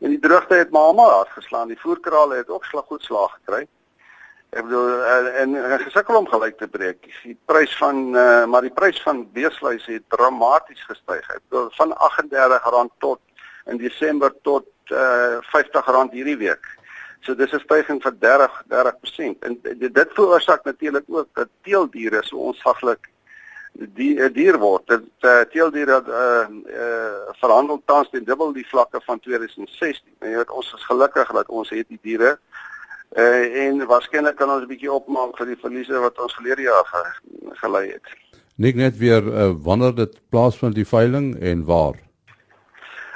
En 0.00 0.10
die 0.10 0.18
droogte 0.18 0.54
het 0.54 0.70
maar 0.70 0.88
almal 0.90 1.10
hard 1.10 1.28
geslaan. 1.36 1.68
Die 1.68 1.80
voerkrale 1.80 2.36
het 2.36 2.48
ook 2.48 2.64
slag 2.64 2.84
goed 2.86 3.02
slaag 3.02 3.38
gekry. 3.38 3.66
Ek 4.52 4.66
bedoel 4.66 4.90
uh, 5.00 5.40
en, 5.40 5.54
en 5.56 5.80
gesukkel 5.80 6.18
om 6.18 6.26
gelyk 6.28 6.58
te 6.60 6.66
breek. 6.68 7.06
Die 7.24 7.38
prys 7.48 7.72
van 7.80 8.02
uh, 8.12 8.44
maar 8.52 8.66
die 8.66 8.74
prys 8.74 8.98
van 9.00 9.22
beesvleis 9.32 9.86
het 9.88 10.04
dramaties 10.12 10.82
gestyg. 10.90 11.24
Ek 11.24 11.40
bedoel 11.48 11.70
van 11.78 11.94
R38 11.96 12.90
tot 13.00 13.20
in 13.72 13.80
Desember 13.80 14.34
tot 14.44 14.68
uh, 14.92 15.40
R50 15.40 16.12
hierdie 16.12 16.36
week. 16.36 16.68
So 17.24 17.34
dis 17.38 17.54
'n 17.54 17.62
stygings 17.64 18.04
van 18.04 18.18
30 18.18 18.60
30%. 18.68 19.40
En 19.40 19.56
dit 19.78 20.12
veroorsaak 20.18 20.64
natuurlik 20.64 21.04
ook 21.06 21.28
dat 21.32 21.48
teeldiere 21.62 22.20
so 22.22 22.36
onsaglik 22.52 23.08
die 23.72 24.30
dier 24.32 24.58
word. 24.58 24.86
Dit 24.86 25.08
uh, 25.20 25.40
teeldiere 25.48 26.02
uh, 26.04 26.46
uh, 26.76 27.32
verhandel 27.40 27.82
tans 27.84 28.10
teen 28.10 28.24
dubbel 28.24 28.52
die 28.52 28.68
vlakke 28.68 29.00
van 29.04 29.20
2016. 29.20 30.12
En 30.18 30.28
jy 30.28 30.36
weet 30.36 30.50
ons 30.50 30.74
is 30.76 30.84
gelukkig 30.84 31.32
dat 31.32 31.48
ons 31.48 31.70
het 31.70 31.88
die 31.88 32.00
diere 32.02 32.38
Uh, 33.12 33.66
en 33.66 33.86
waarskynlik 33.86 34.36
kan 34.36 34.50
ons 34.50 34.62
'n 34.64 34.68
bietjie 34.68 34.92
opmaak 34.92 35.36
vir 35.36 35.46
die 35.46 35.60
verliese 35.60 35.98
wat 36.00 36.18
ons 36.18 36.34
verlede 36.34 36.62
jaar 36.62 36.86
ge, 36.88 37.02
gelei 37.60 37.90
het. 37.90 38.06
Nik 38.56 38.74
net 38.74 38.96
weer 38.96 39.22
uh, 39.22 39.52
wanneer 39.52 39.94
dit 39.94 40.20
plaasvind 40.28 40.74
die 40.74 40.88
veiling 40.88 41.36
en 41.40 41.64
waar? 41.64 42.00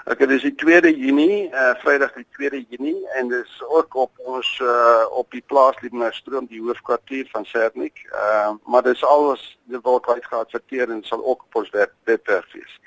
Ek 0.07 0.21
het 0.23 0.29
dis 0.31 0.45
die 0.47 0.55
2de 0.55 0.93
Junie, 0.95 1.49
uh, 1.51 1.73
Vrydag 1.81 2.13
die 2.15 2.27
2de 2.37 2.61
Junie 2.69 3.09
en 3.19 3.29
dis 3.29 3.55
ook 3.67 3.95
op 3.95 4.13
ons 4.23 4.51
uh, 4.63 5.03
op 5.11 5.31
die 5.35 5.43
plaas 5.47 5.81
Liebenhout 5.81 6.15
stroom 6.15 6.47
die 6.47 6.61
hoofkwartier 6.63 7.27
van 7.33 7.45
Sernik. 7.45 8.05
Uh, 8.13 8.53
maar 8.71 8.85
dis 8.87 9.03
alles 9.05 9.43
dit 9.65 9.83
word 9.83 10.07
uitgehaal 10.07 10.47
verteer 10.53 10.93
en 10.95 11.03
sal 11.03 11.25
ook 11.25 11.43
op 11.49 11.59
ons 11.63 11.73
webwerf 12.05 12.53
wees. 12.53 12.79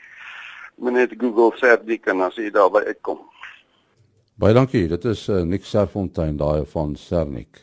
Meneer 0.80 1.12
Google 1.18 1.52
Sernik 1.60 2.08
en 2.08 2.22
as 2.22 2.40
jy 2.40 2.54
daarby 2.56 2.86
uitkom. 2.88 3.20
Baie 4.40 4.56
dankie. 4.56 4.86
Dit 4.88 5.04
is 5.04 5.26
uh, 5.28 5.42
Nick 5.44 5.66
Serfontein 5.68 6.38
daai 6.40 6.64
van 6.72 6.94
Sernik. 6.96 7.58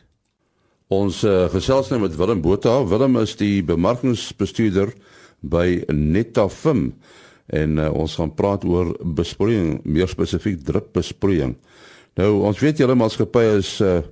Ons 0.93 1.23
uh, 1.25 1.47
gesels 1.49 1.87
nou 1.89 2.03
met 2.03 2.13
Willem 2.13 2.43
Botha. 2.43 2.75
Willem 2.85 3.17
is 3.17 3.33
die 3.39 3.63
bemarkingsbestuurder 3.65 4.91
by 5.41 5.87
Netafim 5.89 6.91
en 7.49 7.81
uh, 7.81 7.87
ons 7.97 8.19
gaan 8.19 8.29
praat 8.37 8.67
oor 8.69 8.91
besproeiing, 9.01 9.79
meer 9.89 10.11
spesifiek 10.11 10.61
drupbesproeiing. 10.67 11.55
Nou 12.21 12.29
ons 12.45 12.61
weet 12.61 12.83
julle 12.83 12.97
maatskappy 12.99 13.47
is 13.55 13.71
uh, 13.81 14.03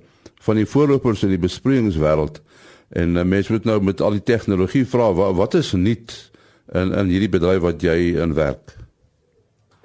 van 0.42 0.58
die 0.58 0.66
voorlopers 0.66 1.22
in 1.22 1.36
die 1.36 1.42
besproeiingswêreld 1.46 2.42
en 2.98 3.14
uh, 3.14 3.22
mense 3.22 3.54
moet 3.54 3.70
nou 3.70 3.78
met 3.92 4.02
al 4.02 4.18
die 4.18 4.26
tegnologie 4.26 4.82
vra 4.90 5.12
wat, 5.14 5.36
wat 5.38 5.54
is 5.62 5.70
nuut 5.78 6.16
in 6.74 6.90
in 6.90 7.14
hierdie 7.14 7.30
bedryf 7.30 7.62
wat 7.62 7.86
jy 7.86 8.16
in 8.18 8.34
werk? 8.34 8.74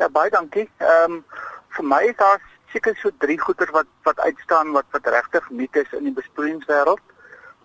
Ja, 0.01 0.09
baie 0.09 0.33
dankie. 0.33 0.65
Ehm 0.81 1.21
um, 1.21 1.25
vir 1.71 1.87
my 1.87 2.01
is 2.09 2.17
daar 2.19 2.41
seker 2.73 2.95
so 2.97 3.11
drie 3.19 3.39
goeder 3.39 3.69
wat 3.71 3.87
wat 4.03 4.19
uitstaan 4.19 4.71
wat 4.71 4.85
wat 4.91 5.07
regtig 5.15 5.49
nuut 5.49 5.75
is 5.75 5.91
in 5.97 6.07
die 6.09 6.17
besproeiingswêreld. 6.19 7.03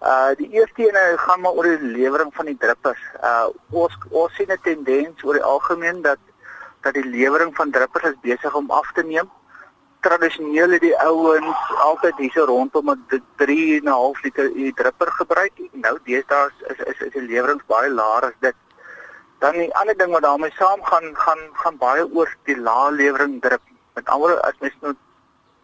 Uh 0.03 0.35
die 0.37 0.49
eerste 0.51 0.88
een 0.88 1.19
gaan 1.19 1.40
maar 1.40 1.53
oor 1.53 1.64
die 1.64 1.92
lewering 1.97 2.33
van 2.35 2.47
die 2.51 2.57
drippers. 2.59 3.03
Uh 3.23 3.49
ons 3.71 3.97
ons 4.11 4.35
sien 4.35 4.53
'n 4.53 4.61
tendens 4.62 5.25
oor 5.25 5.38
die 5.38 5.49
algemeen 5.55 6.03
dat 6.03 6.19
dat 6.81 6.95
die 6.95 7.07
lewering 7.07 7.55
van 7.57 7.71
drippers 7.71 8.05
is 8.12 8.21
besig 8.23 8.55
om 8.55 8.71
af 8.71 8.92
te 8.92 9.03
neem. 9.03 9.31
Tradisioneel 10.01 10.71
het 10.71 10.81
die 10.81 10.99
ouens 10.99 11.62
altyd 11.83 12.16
hierse 12.16 12.45
rondom 12.51 12.90
'n 12.90 13.23
3 13.37 13.81
en 13.81 13.88
'n 13.88 13.99
half 14.01 14.23
liter 14.23 14.51
dripper 14.75 15.12
gebruik. 15.12 15.53
Nou 15.73 15.99
deesdae 16.05 16.51
is 16.66 16.79
is 16.79 17.01
is 17.01 17.12
die 17.12 17.27
lewering 17.31 17.62
baie 17.66 17.90
laer 17.90 18.25
as 18.25 18.38
dit. 18.40 18.55
Dan 19.38 19.53
die 19.53 19.75
ander 19.77 19.97
ding 19.97 20.12
wat 20.12 20.23
daarmee 20.23 20.53
saamgaan 20.59 21.16
gaan 21.16 21.42
gaan 21.53 21.77
baie 21.77 22.05
oor 22.14 22.37
die 22.45 22.61
lae 22.61 22.90
lewering 22.90 23.40
drip 23.40 23.62
Met 23.96 24.09
ander 24.12 24.40
as 24.44 24.59
mens 24.61 24.76
nou 24.85 24.94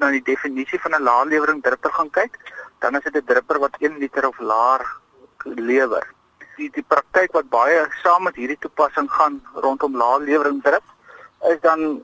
na 0.01 0.11
die 0.11 0.25
definisie 0.25 0.81
van 0.81 0.95
'n 0.97 1.07
laadlewering 1.09 1.63
dripper 1.63 1.93
gaan 1.93 2.11
kyk, 2.11 2.39
dan 2.81 2.97
is 2.97 3.05
dit 3.05 3.17
'n 3.17 3.29
dripper 3.31 3.59
wat 3.59 3.77
1 3.79 3.99
liter 3.99 4.29
of 4.29 4.39
laer 4.39 4.83
lewer. 5.45 6.07
Die 6.57 6.71
die 6.71 6.87
praktyk 6.95 7.33
wat 7.33 7.49
baie 7.49 7.87
saam 8.03 8.23
met 8.23 8.37
hierdie 8.37 8.59
toepassing 8.59 9.11
gaan 9.11 9.43
rondom 9.55 9.97
laadlewering 9.97 10.63
drip 10.63 10.83
is 11.51 11.61
dan 11.61 12.03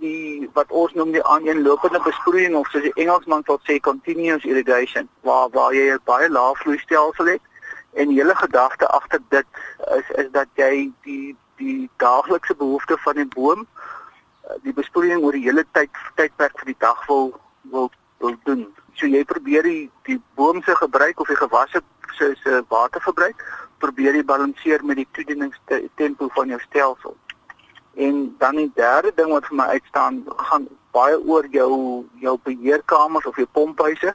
die 0.00 0.48
wat 0.52 0.70
ons 0.70 0.92
noem 0.94 1.12
die 1.12 1.24
aaneenlopende 1.24 2.00
besproeiing 2.04 2.54
of 2.56 2.68
soos 2.70 2.82
die 2.82 2.94
Engelsman 3.02 3.42
sal 3.46 3.58
sê 3.68 3.78
continuous 3.80 4.44
irrigation 4.44 5.08
waar 5.28 5.48
waar 5.56 5.74
jy 5.74 5.86
'n 5.94 6.00
baie 6.04 6.28
lae 6.28 6.54
vloeistelsel 6.62 7.26
het 7.26 7.42
en 7.92 8.10
hele 8.10 8.34
gedagte 8.34 8.86
agter 8.86 9.20
dit 9.28 9.46
is 9.98 10.10
is 10.22 10.30
dat 10.30 10.48
jy 10.54 10.92
die 11.02 11.36
die 11.56 11.90
daaglikse 11.96 12.54
behoeftes 12.54 13.02
van 13.02 13.14
die 13.14 13.30
boom 13.34 13.66
die 14.62 14.72
besproeiing 14.72 15.24
oor 15.24 15.36
die 15.36 15.44
hele 15.46 15.64
tyd 15.76 15.90
tydperk 16.18 16.58
vir 16.60 16.72
die 16.72 16.80
dag 16.80 17.06
wil 17.10 17.32
wil 17.72 17.90
wil 18.22 18.36
doen. 18.48 18.66
So 18.96 19.08
jy 19.10 19.24
probeer 19.28 19.66
die 19.66 19.90
die 20.08 20.18
boom 20.38 20.62
se 20.62 20.74
gebruik 20.78 21.20
of 21.20 21.28
die 21.28 21.38
gewasse 21.40 21.82
se 22.18 22.34
se 22.42 22.62
waterverbruik 22.68 23.42
probeer 23.78 24.16
jy 24.16 24.24
balanseer 24.24 24.84
met 24.84 24.96
die 25.02 25.08
toedieningstempo 25.12 26.28
van 26.34 26.52
jou 26.54 26.60
stelsel. 26.64 27.16
En 27.94 28.34
dan 28.38 28.56
die 28.56 28.70
derde 28.74 29.12
ding 29.16 29.32
wat 29.32 29.48
vir 29.48 29.56
my 29.56 29.66
uitstaan 29.76 30.22
gaan 30.50 30.68
baie 30.96 31.18
oor 31.18 31.48
jou 31.52 31.72
jou 32.20 32.36
beheerkamers 32.44 33.26
of 33.26 33.36
jou 33.36 33.48
pomphuise. 33.52 34.14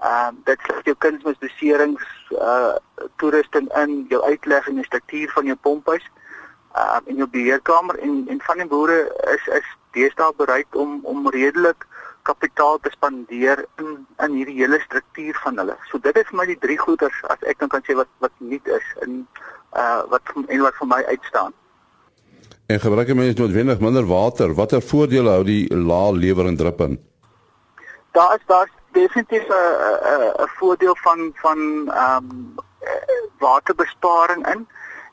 Ehm 0.00 0.34
uh, 0.34 0.44
dit 0.44 0.66
sluit 0.66 0.86
jou 0.92 0.96
kunsmisbeserings 1.06 2.06
uh 2.38 2.76
toerusting 3.16 3.68
in, 3.82 4.06
jou 4.08 4.22
uitleg 4.22 4.68
en 4.68 4.80
die 4.80 4.88
struktuur 4.88 5.32
van 5.36 5.52
jou 5.52 5.56
pomphuis 5.56 6.06
uh, 6.76 6.98
in 7.06 7.16
jou 7.16 7.28
beheerkamer 7.28 7.98
en 7.98 8.24
en 8.28 8.40
van 8.46 8.58
die 8.62 8.66
boere 8.66 8.98
is 9.34 9.46
is 9.60 9.68
deesdae 9.96 10.32
bereid 10.36 10.76
om 10.76 11.00
om 11.02 11.28
redelik 11.30 11.86
kapitaal 12.22 12.78
te 12.78 12.90
spandeer 12.90 13.64
in 13.82 14.06
in 14.24 14.36
hierdie 14.38 14.58
hele 14.60 14.80
struktuur 14.80 15.38
van 15.44 15.58
hulle. 15.58 15.76
So 15.90 15.98
dit 15.98 16.16
is 16.16 16.28
vir 16.30 16.40
my 16.40 16.46
die 16.46 16.58
drie 16.66 16.78
goeders 16.78 17.22
as 17.34 17.46
ek 17.52 17.58
dan 17.62 17.72
kan 17.72 17.84
sê 17.86 17.96
wat 17.98 18.10
wat 18.24 18.34
nuut 18.38 18.66
is 18.66 18.90
in 19.06 19.24
uh 19.76 20.02
wat 20.12 20.34
en 20.36 20.66
wat 20.66 20.76
vir 20.80 20.90
my 20.94 21.02
uitstaan. 21.14 21.54
En 22.70 22.80
gebruik 22.80 23.08
jy 23.08 23.14
mens 23.18 23.38
noodwendig 23.38 23.80
minder 23.82 24.06
water? 24.06 24.52
Watter 24.54 24.82
voordele 24.82 25.32
hou 25.38 25.44
die 25.44 25.64
lae 25.74 26.12
lewering 26.14 26.58
drip 26.58 26.80
in? 26.86 27.00
Daar 28.14 28.36
is 28.36 28.44
daar 28.46 28.68
definitief 28.92 29.48
'n 29.48 30.44
'n 30.44 30.50
voordeel 30.58 30.96
van 31.02 31.32
van 31.42 31.58
ehm 31.88 32.30
um, 32.30 32.54
waterbesparing 33.38 34.46
in 34.52 34.68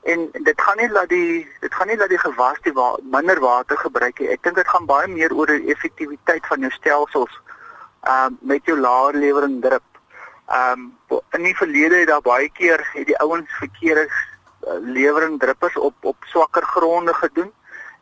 en 0.07 0.29
dit 0.31 0.61
gaan 0.61 0.77
nie 0.79 0.87
dat 0.87 1.09
die 1.09 1.47
dit 1.59 1.73
gaan 1.73 1.87
nie 1.87 1.97
dat 1.99 2.09
die 2.09 2.19
gewas 2.21 2.59
die 2.63 2.73
wa 2.73 2.87
minder 3.15 3.39
water 3.43 3.77
gebruik 3.77 4.19
nie. 4.19 4.29
Ek 4.31 4.43
dink 4.43 4.55
dit 4.55 4.69
gaan 4.71 4.87
baie 4.87 5.07
meer 5.11 5.33
oor 5.35 5.51
die 5.51 5.73
effektiwiteit 5.73 6.47
van 6.47 6.63
jou 6.63 6.71
stelsels 6.75 7.33
uh 8.07 8.29
met 8.39 8.65
jou 8.71 8.77
laer 8.79 9.19
lewering 9.23 9.59
drip. 9.61 9.83
Ehm 10.47 10.87
um, 11.11 11.19
in 11.35 11.43
die 11.43 11.55
verlede 11.55 11.99
het 12.01 12.11
daar 12.13 12.23
baie 12.23 12.49
keer 12.59 12.83
het 12.93 13.07
die 13.09 13.17
ouens 13.19 13.51
verkeerde 13.59 14.07
uh, 14.07 14.77
lewering 14.79 15.39
druppers 15.39 15.75
op 15.89 16.11
op 16.13 16.29
swakker 16.31 16.63
gronde 16.63 17.13
gedoen 17.13 17.51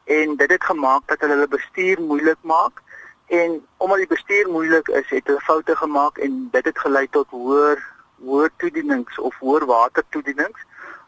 en 0.05 0.35
dit 0.35 0.51
het 0.51 0.63
gemaak 0.63 1.07
dat 1.07 1.19
hulle 1.19 1.33
hulle 1.33 1.47
bestuur 1.57 2.01
moeilik 2.01 2.37
maak 2.41 2.83
en 3.25 3.65
omdat 3.77 3.97
die 3.97 4.13
bestuur 4.13 4.49
moeilik 4.49 4.87
is, 4.87 5.09
het 5.09 5.27
hulle 5.27 5.41
foute 5.41 5.75
gemaak 5.75 6.17
en 6.17 6.47
dit 6.51 6.65
het 6.65 6.79
gelei 6.79 7.07
tot 7.09 7.29
hoër 7.29 7.81
hoër 8.21 8.49
toedienings 8.57 9.19
of 9.19 9.35
hoër 9.39 9.65
watertoedienings 9.65 10.61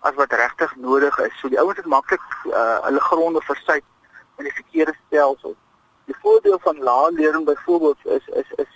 as 0.07 0.15
wat 0.15 0.33
regtig 0.33 0.75
nodig 0.75 1.19
is. 1.19 1.35
So 1.39 1.51
die 1.51 1.59
ouens 1.59 1.79
het 1.79 1.89
maklik 1.91 2.23
uh, 2.45 2.79
hulle 2.87 3.03
gronde 3.09 3.41
versuip 3.41 3.83
met 4.37 4.47
die 4.47 4.57
verkeerde 4.59 4.95
stelsels. 5.05 5.57
Die 6.07 6.15
voordeel 6.21 6.59
van 6.63 6.79
lae 6.89 7.11
lering 7.11 7.45
byvoorbeeld 7.45 8.05
is 8.17 8.27
is 8.41 8.51
is 8.63 8.73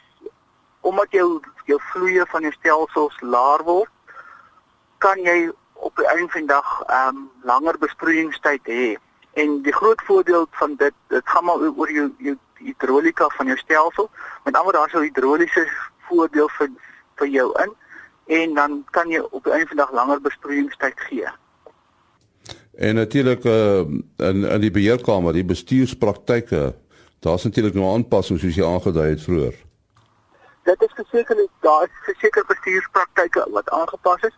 omdat 0.82 1.12
jou 1.12 1.40
jou 1.70 1.80
vloeie 1.92 2.26
van 2.28 2.42
jou 2.42 2.54
stelsels 2.54 3.20
laer 3.22 3.64
word, 3.64 3.92
kan 4.98 5.20
jy 5.22 5.52
op 5.74 5.96
die 5.98 6.08
einde 6.08 6.32
van 6.34 6.46
die 6.46 6.54
dag 6.54 6.72
ehm 6.82 7.18
um, 7.18 7.30
langer 7.44 7.78
besproeiingstyd 7.78 8.72
hê. 8.76 8.88
En 9.34 9.62
die 9.66 9.74
groot 9.74 10.02
voordeel 10.06 10.48
van 10.60 10.76
dit, 10.76 10.96
dit 11.08 11.30
gaan 11.34 11.46
maar 11.46 11.62
oor 11.70 11.92
jou 11.92 12.10
jou 12.18 12.38
hidrolika 12.62 13.30
van 13.38 13.48
jou 13.48 13.58
stelsel. 13.58 14.10
Met 14.44 14.56
ander 14.56 14.64
woorde, 14.64 14.78
daar 14.78 14.90
sou 14.90 15.04
hidroliese 15.04 15.68
voordeel 16.10 16.50
vir 16.58 16.74
vir 17.22 17.28
jou 17.28 17.48
in 17.64 17.78
en 18.32 18.54
dan 18.54 18.84
kan 18.96 19.10
jy 19.12 19.20
op 19.20 19.44
die 19.44 19.52
einde 19.52 19.68
van 19.68 19.78
die 19.78 19.86
dag 19.86 19.92
langer 19.92 20.22
besproeiingstyd 20.22 21.00
gee. 21.08 21.28
En 22.72 22.96
natuurlik 22.96 23.44
uh, 23.44 23.80
in 24.30 24.46
in 24.56 24.62
die 24.62 24.72
beheerkamer, 24.72 25.34
die 25.34 25.46
bestuurspraktyke, 25.46 26.76
daar's 27.20 27.44
natuurlik 27.44 27.74
nou 27.74 27.90
aanpassings 27.94 28.42
soos 28.42 28.56
jy 28.56 28.66
aangedui 28.66 29.10
het 29.10 29.26
vroeër. 29.26 29.58
Dit 30.64 30.82
is 30.88 30.96
verseker 30.96 31.48
daar 31.60 31.84
is 31.84 32.00
verseker 32.08 32.48
bestuurspraktyke 32.48 33.46
wat 33.52 33.70
aangepas 33.70 34.24
is. 34.30 34.38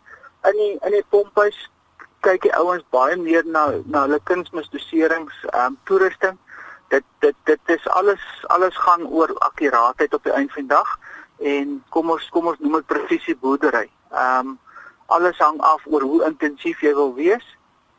In 0.49 0.57
die 0.57 0.73
in 0.81 0.97
die 0.97 1.05
pomphuis 1.09 1.69
kyk 2.25 2.41
die 2.41 2.55
ouens 2.55 2.83
baie 2.89 3.17
meer 3.19 3.45
na 3.45 3.67
na 3.85 4.07
hulle 4.07 4.19
kunsmisdoserings, 4.23 5.45
ehm 5.51 5.65
um, 5.65 5.79
toerusting. 5.83 6.39
Dit 6.89 7.05
dit 7.19 7.35
dit 7.43 7.77
is 7.77 7.87
alles 7.87 8.25
alles 8.57 8.77
gaan 8.77 9.05
oor 9.07 9.37
akkuraatheid 9.37 10.13
op 10.13 10.23
die 10.23 10.33
einde 10.33 10.53
van 10.53 10.67
die 10.67 10.75
dag 10.75 10.97
en 11.39 11.83
kom 11.89 12.09
ons 12.09 12.29
kom 12.29 12.47
ons 12.47 12.59
noem 12.59 12.79
dit 12.81 12.91
presisie 12.93 13.35
boerdery. 13.35 13.89
Ehm 14.11 14.47
um, 14.47 14.59
alles 15.05 15.37
hang 15.37 15.59
af 15.61 15.83
oor 15.85 16.01
hoe 16.01 16.23
intensief 16.25 16.81
jy 16.81 16.93
wil 16.95 17.13
wees 17.13 17.43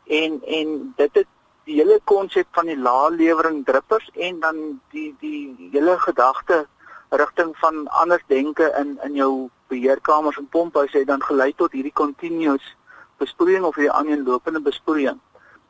en 0.05 0.41
en 0.43 0.93
dit 0.97 1.19
het 1.19 1.27
die 1.65 1.75
hele 1.79 1.99
konsep 2.03 2.47
van 2.51 2.65
die 2.69 2.77
lae 2.77 3.11
lewering 3.11 3.63
druppers 3.65 4.09
en 4.13 4.39
dan 4.39 4.57
die 4.91 5.15
die 5.19 5.69
hele 5.71 5.97
gedagte 5.99 6.65
rigting 7.09 7.53
van 7.57 7.87
anders 7.87 8.23
denke 8.27 8.73
in 8.79 8.97
in 9.03 9.13
jou 9.13 9.49
beheerkamers 9.67 10.37
en 10.37 10.49
pomphuise 10.49 10.97
het 10.97 11.07
dan 11.07 11.23
gelei 11.23 11.53
tot 11.55 11.71
hierdie 11.71 11.93
continuous 11.93 12.75
besproeiing 13.17 13.63
of 13.63 13.75
hierdie 13.75 13.91
aanlopende 13.93 14.61
besproeiing. 14.61 15.19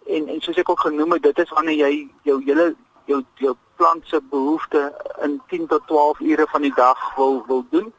En 0.06 0.28
en 0.28 0.42
soos 0.42 0.58
ek 0.58 0.70
ook 0.70 0.80
genoem 0.88 1.12
het, 1.12 1.24
dit 1.24 1.40
is 1.40 1.50
wanneer 1.50 1.78
jy 1.88 1.94
jou 2.24 2.42
hele 2.44 2.76
jou 3.06 3.24
jou 3.36 3.56
plant 3.76 4.08
se 4.08 4.22
behoefte 4.30 4.94
in 5.22 5.42
10 5.48 5.68
tot 5.68 5.88
12 5.88 6.20
ure 6.20 6.48
van 6.48 6.62
die 6.62 6.74
dag 6.76 7.16
wil 7.16 7.44
wil 7.48 7.66
doen. 7.70 7.94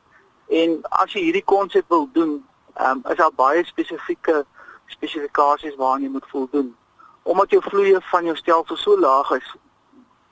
En 0.49 0.79
as 0.89 1.13
jy 1.13 1.23
hierdie 1.29 1.45
konsep 1.45 1.85
wil 1.89 2.09
doen, 2.13 2.47
um, 2.81 3.03
is 3.11 3.17
daar 3.17 3.35
baie 3.35 3.65
spesifieke 3.65 4.45
spesifikasies 4.87 5.77
waaraan 5.77 6.03
jy 6.03 6.09
moet 6.09 6.29
voldoen. 6.31 6.77
Omdat 7.23 7.51
jou 7.51 7.63
vloeie 7.63 8.01
van 8.11 8.25
jou 8.25 8.37
stelsel 8.37 8.77
so 8.77 8.99
laag 9.01 9.31
is, 9.31 9.55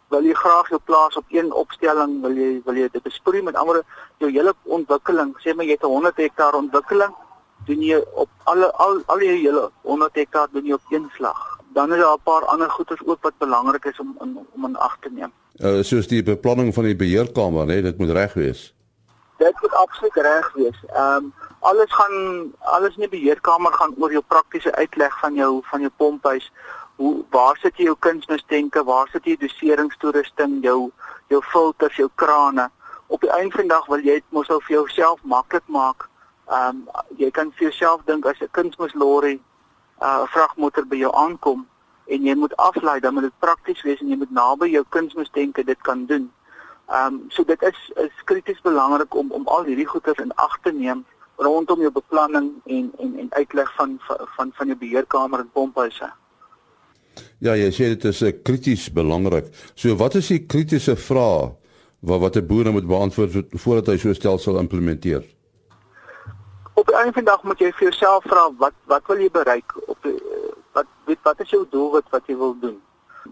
wil 0.09 0.22
jy 0.22 0.35
graag 0.38 0.68
jou 0.68 0.80
plaas 0.85 1.16
op 1.16 1.24
een 1.28 1.52
opstelling, 1.52 2.20
wil 2.22 2.37
jy 2.38 2.61
wil 2.64 2.78
jy 2.78 2.88
dit 2.92 3.02
besproei 3.02 3.42
met 3.42 3.57
ander 3.59 3.83
jou 4.22 4.30
hele 4.30 4.54
ontwikkeling. 4.62 5.35
Sê 5.42 5.54
maar 5.54 5.66
jy 5.66 5.78
het 5.78 5.88
100 5.88 6.22
hektaar 6.22 6.54
ontwikkeling, 6.54 7.14
doen 7.66 7.83
jy 7.83 7.98
op 8.14 8.30
alle 8.50 8.70
al 8.72 9.02
al 9.07 9.20
jy 9.24 9.40
hele 9.40 9.68
100 9.83 10.22
hektaar 10.22 10.48
doen 10.52 10.66
jy 10.68 10.78
op 10.78 10.92
een 10.92 11.11
slag 11.16 11.53
dan 11.74 11.92
is 11.92 11.98
daar 11.98 12.14
'n 12.14 12.22
paar 12.22 12.44
ander 12.44 12.70
goeders 12.70 13.06
ook 13.06 13.22
wat 13.22 13.38
belangrik 13.38 13.84
is 13.84 13.98
om 14.00 14.16
in, 14.20 14.46
om 14.54 14.64
in 14.64 14.76
ag 14.76 14.96
te 15.00 15.10
neem. 15.10 15.32
Uh 15.56 15.82
soos 15.82 16.06
die 16.06 16.22
beplanning 16.22 16.74
van 16.74 16.84
die 16.84 16.96
beheerkamer, 16.96 17.68
hè, 17.68 17.82
dit 17.82 17.98
moet 17.98 18.10
reg 18.10 18.32
wees. 18.32 18.74
Dit 19.37 19.60
moet 19.60 19.74
absoluut 19.74 20.14
reg 20.14 20.52
wees. 20.54 20.78
Ehm 20.87 21.16
um, 21.16 21.32
alles 21.60 21.92
gaan 21.92 22.52
alles 22.58 22.94
in 22.94 23.00
die 23.00 23.18
beheerkamer 23.18 23.72
gaan 23.72 23.94
oor 23.98 24.10
jou 24.10 24.22
praktiese 24.26 24.74
uitleg 24.74 25.18
van 25.18 25.34
jou 25.34 25.60
van 25.62 25.80
jou 25.80 25.92
pomphuis. 25.96 26.52
Hoe 26.96 27.24
waar 27.30 27.56
sit 27.56 27.76
jy 27.76 27.84
jou 27.84 27.96
kunsmisdenke? 27.98 28.84
Waar 28.84 29.08
sit 29.08 29.24
jy 29.24 29.37
doseringstoerusting, 29.37 30.62
jou 30.62 30.90
jou 31.26 31.42
filters, 31.42 31.96
jou 31.96 32.10
krane? 32.14 32.70
Op 33.06 33.20
die 33.20 33.30
einde 33.30 33.54
van 33.54 33.60
die 33.60 33.74
dag 33.74 33.87
wil 33.87 33.98
jy 33.98 34.12
dit 34.12 34.28
mos 34.28 34.48
ou 34.48 34.60
vir 34.60 34.76
jouself 34.76 35.20
maklik 35.22 35.66
maak. 35.66 36.08
Ehm 36.48 36.68
um, 36.68 36.88
jy 37.16 37.30
kan 37.30 37.52
vir 37.52 37.68
jouself 37.68 38.00
dink 38.04 38.26
as 38.26 38.40
'n 38.40 38.48
kunsmislorry 38.50 39.40
uh, 40.04 40.22
vragmotor 40.34 40.86
by 40.90 41.00
jou 41.00 41.12
aankom 41.16 41.64
en 42.12 42.26
jy 42.28 42.34
moet 42.36 42.56
aflei 42.60 42.98
dan 43.00 43.16
moet 43.16 43.28
dit 43.28 43.38
prakties 43.40 43.82
wees 43.86 44.00
en 44.04 44.12
jy 44.12 44.18
moet 44.20 44.32
naby 44.36 44.68
jou 44.72 44.84
kunsmisdenke 44.96 45.64
dit 45.64 45.80
kan 45.88 46.06
doen. 46.10 46.30
Ehm 46.92 47.14
um, 47.14 47.20
so 47.32 47.44
dit 47.48 47.62
is 47.62 47.80
is 48.04 48.24
krities 48.30 48.60
belangrik 48.62 49.14
om 49.14 49.32
om 49.32 49.46
al 49.48 49.64
hierdie 49.64 49.88
goeders 49.88 50.20
in 50.20 50.34
ag 50.46 50.58
te 50.62 50.72
neem 50.72 51.04
rondom 51.36 51.80
jou 51.80 51.92
beplanning 51.92 52.52
en 52.64 52.92
en 52.98 53.16
en 53.18 53.32
uitleg 53.32 53.72
van 53.78 53.96
van 54.36 54.52
van 54.54 54.66
jou 54.66 54.78
beheerkamer 54.78 55.40
en 55.40 55.50
pomphuise. 55.52 56.10
Ja, 57.38 57.54
jy 57.54 57.70
sê 57.72 57.88
dit 57.94 58.04
is 58.10 58.22
uh, 58.22 58.32
krities 58.42 58.88
belangrik. 58.92 59.48
So 59.74 59.96
wat 59.96 60.14
is 60.20 60.28
die 60.28 60.44
kritiese 60.46 60.96
vrae 60.96 61.54
wat 62.00 62.20
wat 62.20 62.36
'n 62.36 62.46
boer 62.46 62.72
moet 62.72 62.86
beantwoord 62.86 63.56
voordat 63.64 63.86
hy 63.86 63.96
so 63.96 64.08
'n 64.08 64.14
stelsel 64.14 64.58
implementeer? 64.58 65.24
Op 66.74 66.87
die 66.87 66.94
einde 66.94 67.12
van 67.12 67.24
die 67.24 67.30
dag 67.30 67.42
moet 67.42 67.60
jy 67.62 67.70
vir 67.72 67.88
jouself 67.88 68.24
vra 68.26 68.48
wat 68.58 68.74
wat 68.90 69.06
wil 69.06 69.22
jy 69.22 69.30
bereik? 69.30 69.76
Op 69.87 70.08
wat 70.72 70.90
weet 71.06 71.22
wat 71.22 71.40
is 71.40 71.50
jou 71.50 71.62
doel 71.70 71.90
wat 71.90 72.10
wat 72.10 72.26
jy 72.26 72.37
wil 72.37 72.56
doen? 72.60 72.80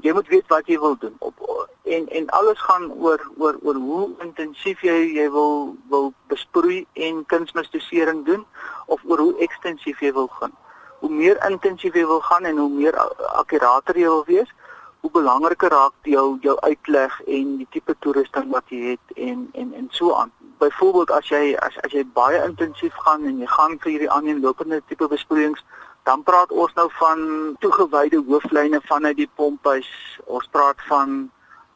Jy 0.00 0.12
moet 0.12 0.28
weet 0.28 0.48
wat 0.48 0.66
jy 0.70 0.78
wil 0.78 0.96
doen. 0.98 1.16
Op 1.18 1.40
en 1.83 2.09
en 2.09 2.28
alles 2.38 2.61
gaan 2.61 2.92
oor 2.92 3.20
oor 3.38 3.59
oor 3.62 3.74
hoe 3.74 4.11
intensief 4.24 4.83
jy 4.87 4.98
jy 5.18 5.28
wil 5.31 5.74
wil 5.90 6.12
besproei 6.31 6.87
en 6.92 7.24
kunsmisdosering 7.26 8.24
doen 8.26 8.46
of 8.87 9.00
oor 9.05 9.18
hoe 9.18 9.38
ekstensief 9.38 10.00
jy 10.00 10.12
wil 10.12 10.31
gaan. 10.38 10.55
Hoe 11.02 11.11
meer 11.11 11.38
intensief 11.48 11.94
jy 11.98 12.07
wil 12.07 12.20
gaan 12.20 12.44
en 12.44 12.59
hoe 12.62 12.70
meer 12.70 12.98
akkurater 13.42 13.98
jy 13.98 14.07
wil 14.07 14.24
wees 14.31 14.55
hoe 15.02 15.10
belangriker 15.10 15.70
raak 15.70 15.94
jou 16.06 16.38
jou 16.40 16.56
uitleg 16.62 17.20
en 17.26 17.56
die 17.58 17.68
tipe 17.70 17.94
toerusting 17.98 18.48
wat 18.54 18.70
jy 18.70 18.94
het 18.94 19.18
en 19.18 19.48
en 19.52 19.74
en 19.74 19.90
so 19.90 20.14
aan 20.14 20.32
byvoorbeeld 20.62 21.10
as 21.10 21.28
jy 21.28 21.44
as 21.66 21.76
as 21.86 21.94
jy 21.96 22.04
baie 22.18 22.38
intensief 22.46 22.94
gaan 23.04 23.26
en 23.26 23.38
jy 23.42 23.48
gaan 23.50 23.78
vir 23.82 23.92
hierdie 23.92 24.10
aanlopende 24.16 24.80
tipe 24.90 25.08
besproeiings, 25.10 25.62
dan 26.08 26.22
praat 26.28 26.54
ons 26.64 26.74
nou 26.78 26.88
van 26.98 27.22
toegewyde 27.64 28.22
hooflyne 28.28 28.80
vanuit 28.90 29.18
die 29.18 29.30
pomphuis. 29.40 29.90
Ons 30.24 30.48
praat 30.56 30.82
van 30.90 31.16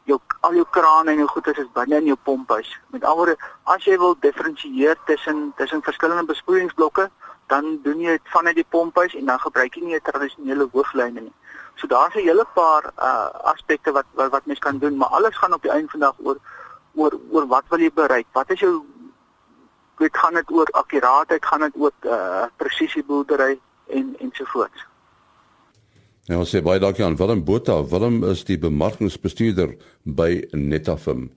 jou 0.07 0.19
al 0.47 0.59
jou 0.59 0.65
krane 0.77 1.11
en 1.11 1.23
jou 1.23 1.29
goeder 1.33 1.59
is 1.63 1.71
binne 1.75 1.99
in 2.01 2.11
jou 2.11 2.19
pomphuis. 2.29 2.69
Met 2.95 3.03
ander 3.03 3.17
woorde, 3.19 3.49
as 3.75 3.87
jy 3.87 3.97
wil 4.03 4.15
diferensieer 4.23 4.99
tussen 5.09 5.49
tussen 5.59 5.83
verskillende 5.89 6.27
besproeiingsblokke, 6.31 7.09
dan 7.51 7.79
doen 7.83 8.03
jy 8.03 8.15
dit 8.15 8.31
vanuit 8.35 8.59
die 8.59 8.69
pomphuis 8.75 9.15
en 9.19 9.27
dan 9.31 9.43
gebruik 9.43 9.75
jy 9.75 9.83
nie 9.83 9.99
'n 9.99 10.07
tradisionele 10.11 10.69
hooflyne 10.71 11.27
nie. 11.27 11.35
So 11.77 11.87
daar's 11.87 12.15
'n 12.15 12.27
hele 12.27 12.45
paar 12.53 12.83
uh 12.97 13.29
aspekte 13.53 13.91
wat 13.91 14.05
wat, 14.13 14.29
wat 14.31 14.45
mens 14.45 14.59
kan 14.59 14.77
doen, 14.77 14.97
maar 14.97 15.07
alles 15.07 15.37
gaan 15.37 15.53
op 15.53 15.61
die 15.61 15.71
einde 15.71 15.89
van 15.89 15.99
die 15.99 16.09
dag 16.09 16.17
oor 16.23 16.37
oor 16.95 17.19
oor 17.31 17.47
wat 17.47 17.63
wil 17.69 17.79
jy 17.79 17.91
bereik? 17.93 18.27
Wat 18.31 18.51
is 18.51 18.59
jou 18.59 18.85
weet 19.97 20.17
gaan 20.17 20.33
dit 20.33 20.51
oor 20.51 20.67
akkuraatheid, 20.71 21.45
gaan 21.45 21.59
dit 21.59 21.75
oor 21.75 21.93
uh 22.01 22.45
presisie 22.55 23.03
boerdery 23.03 23.59
en 23.89 24.15
ensovoorts. 24.19 24.85
Ja, 26.27 26.37
ons 26.37 26.49
sê 26.55 26.61
baie 26.61 26.79
dankie 26.79 27.05
aan 27.05 27.15
Willem 27.15 27.43
Botha. 27.43 27.85
Willem 27.87 28.23
is 28.23 28.43
die 28.43 28.57
bemarkingsbestuurder 28.59 29.77
by 30.03 30.47
Netafim. 30.51 31.29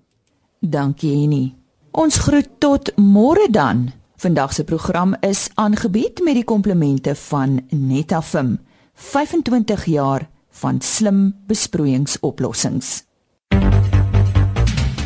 Dankie 0.58 1.12
Henny. 1.20 1.54
Ons 1.90 2.18
groet 2.18 2.48
tot 2.58 2.90
môre 2.96 3.46
dan. 3.50 3.92
Vandag 4.20 4.52
se 4.52 4.64
program 4.64 5.14
is 5.20 5.48
aangebied 5.54 6.20
met 6.26 6.34
die 6.34 6.44
komplimente 6.44 7.14
van 7.14 7.60
Netafim. 7.70 8.58
25 9.00 9.84
jaar 9.84 10.28
van 10.50 10.80
slim 10.80 11.34
besproeiingsoplossings. 11.46 13.04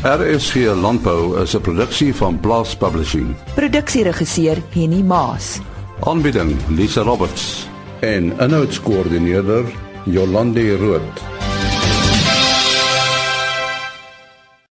RSG 0.02 0.54
Landbou 0.74 1.40
is 1.42 1.54
'n 1.54 1.61
produksie 1.61 2.14
van 2.14 2.40
Blast 2.40 2.78
Publishing. 2.78 3.37
Produksieregisseur 3.54 4.62
Henny 4.70 5.02
Maas. 5.02 5.61
Aanbieding 6.00 6.57
Lisa 6.68 7.02
Roberts 7.02 7.66
en 8.00 8.33
'n 8.37 8.50
notas 8.50 8.80
koördineerder 8.80 9.64
Jolande 10.04 10.76
Rooi. 10.76 11.00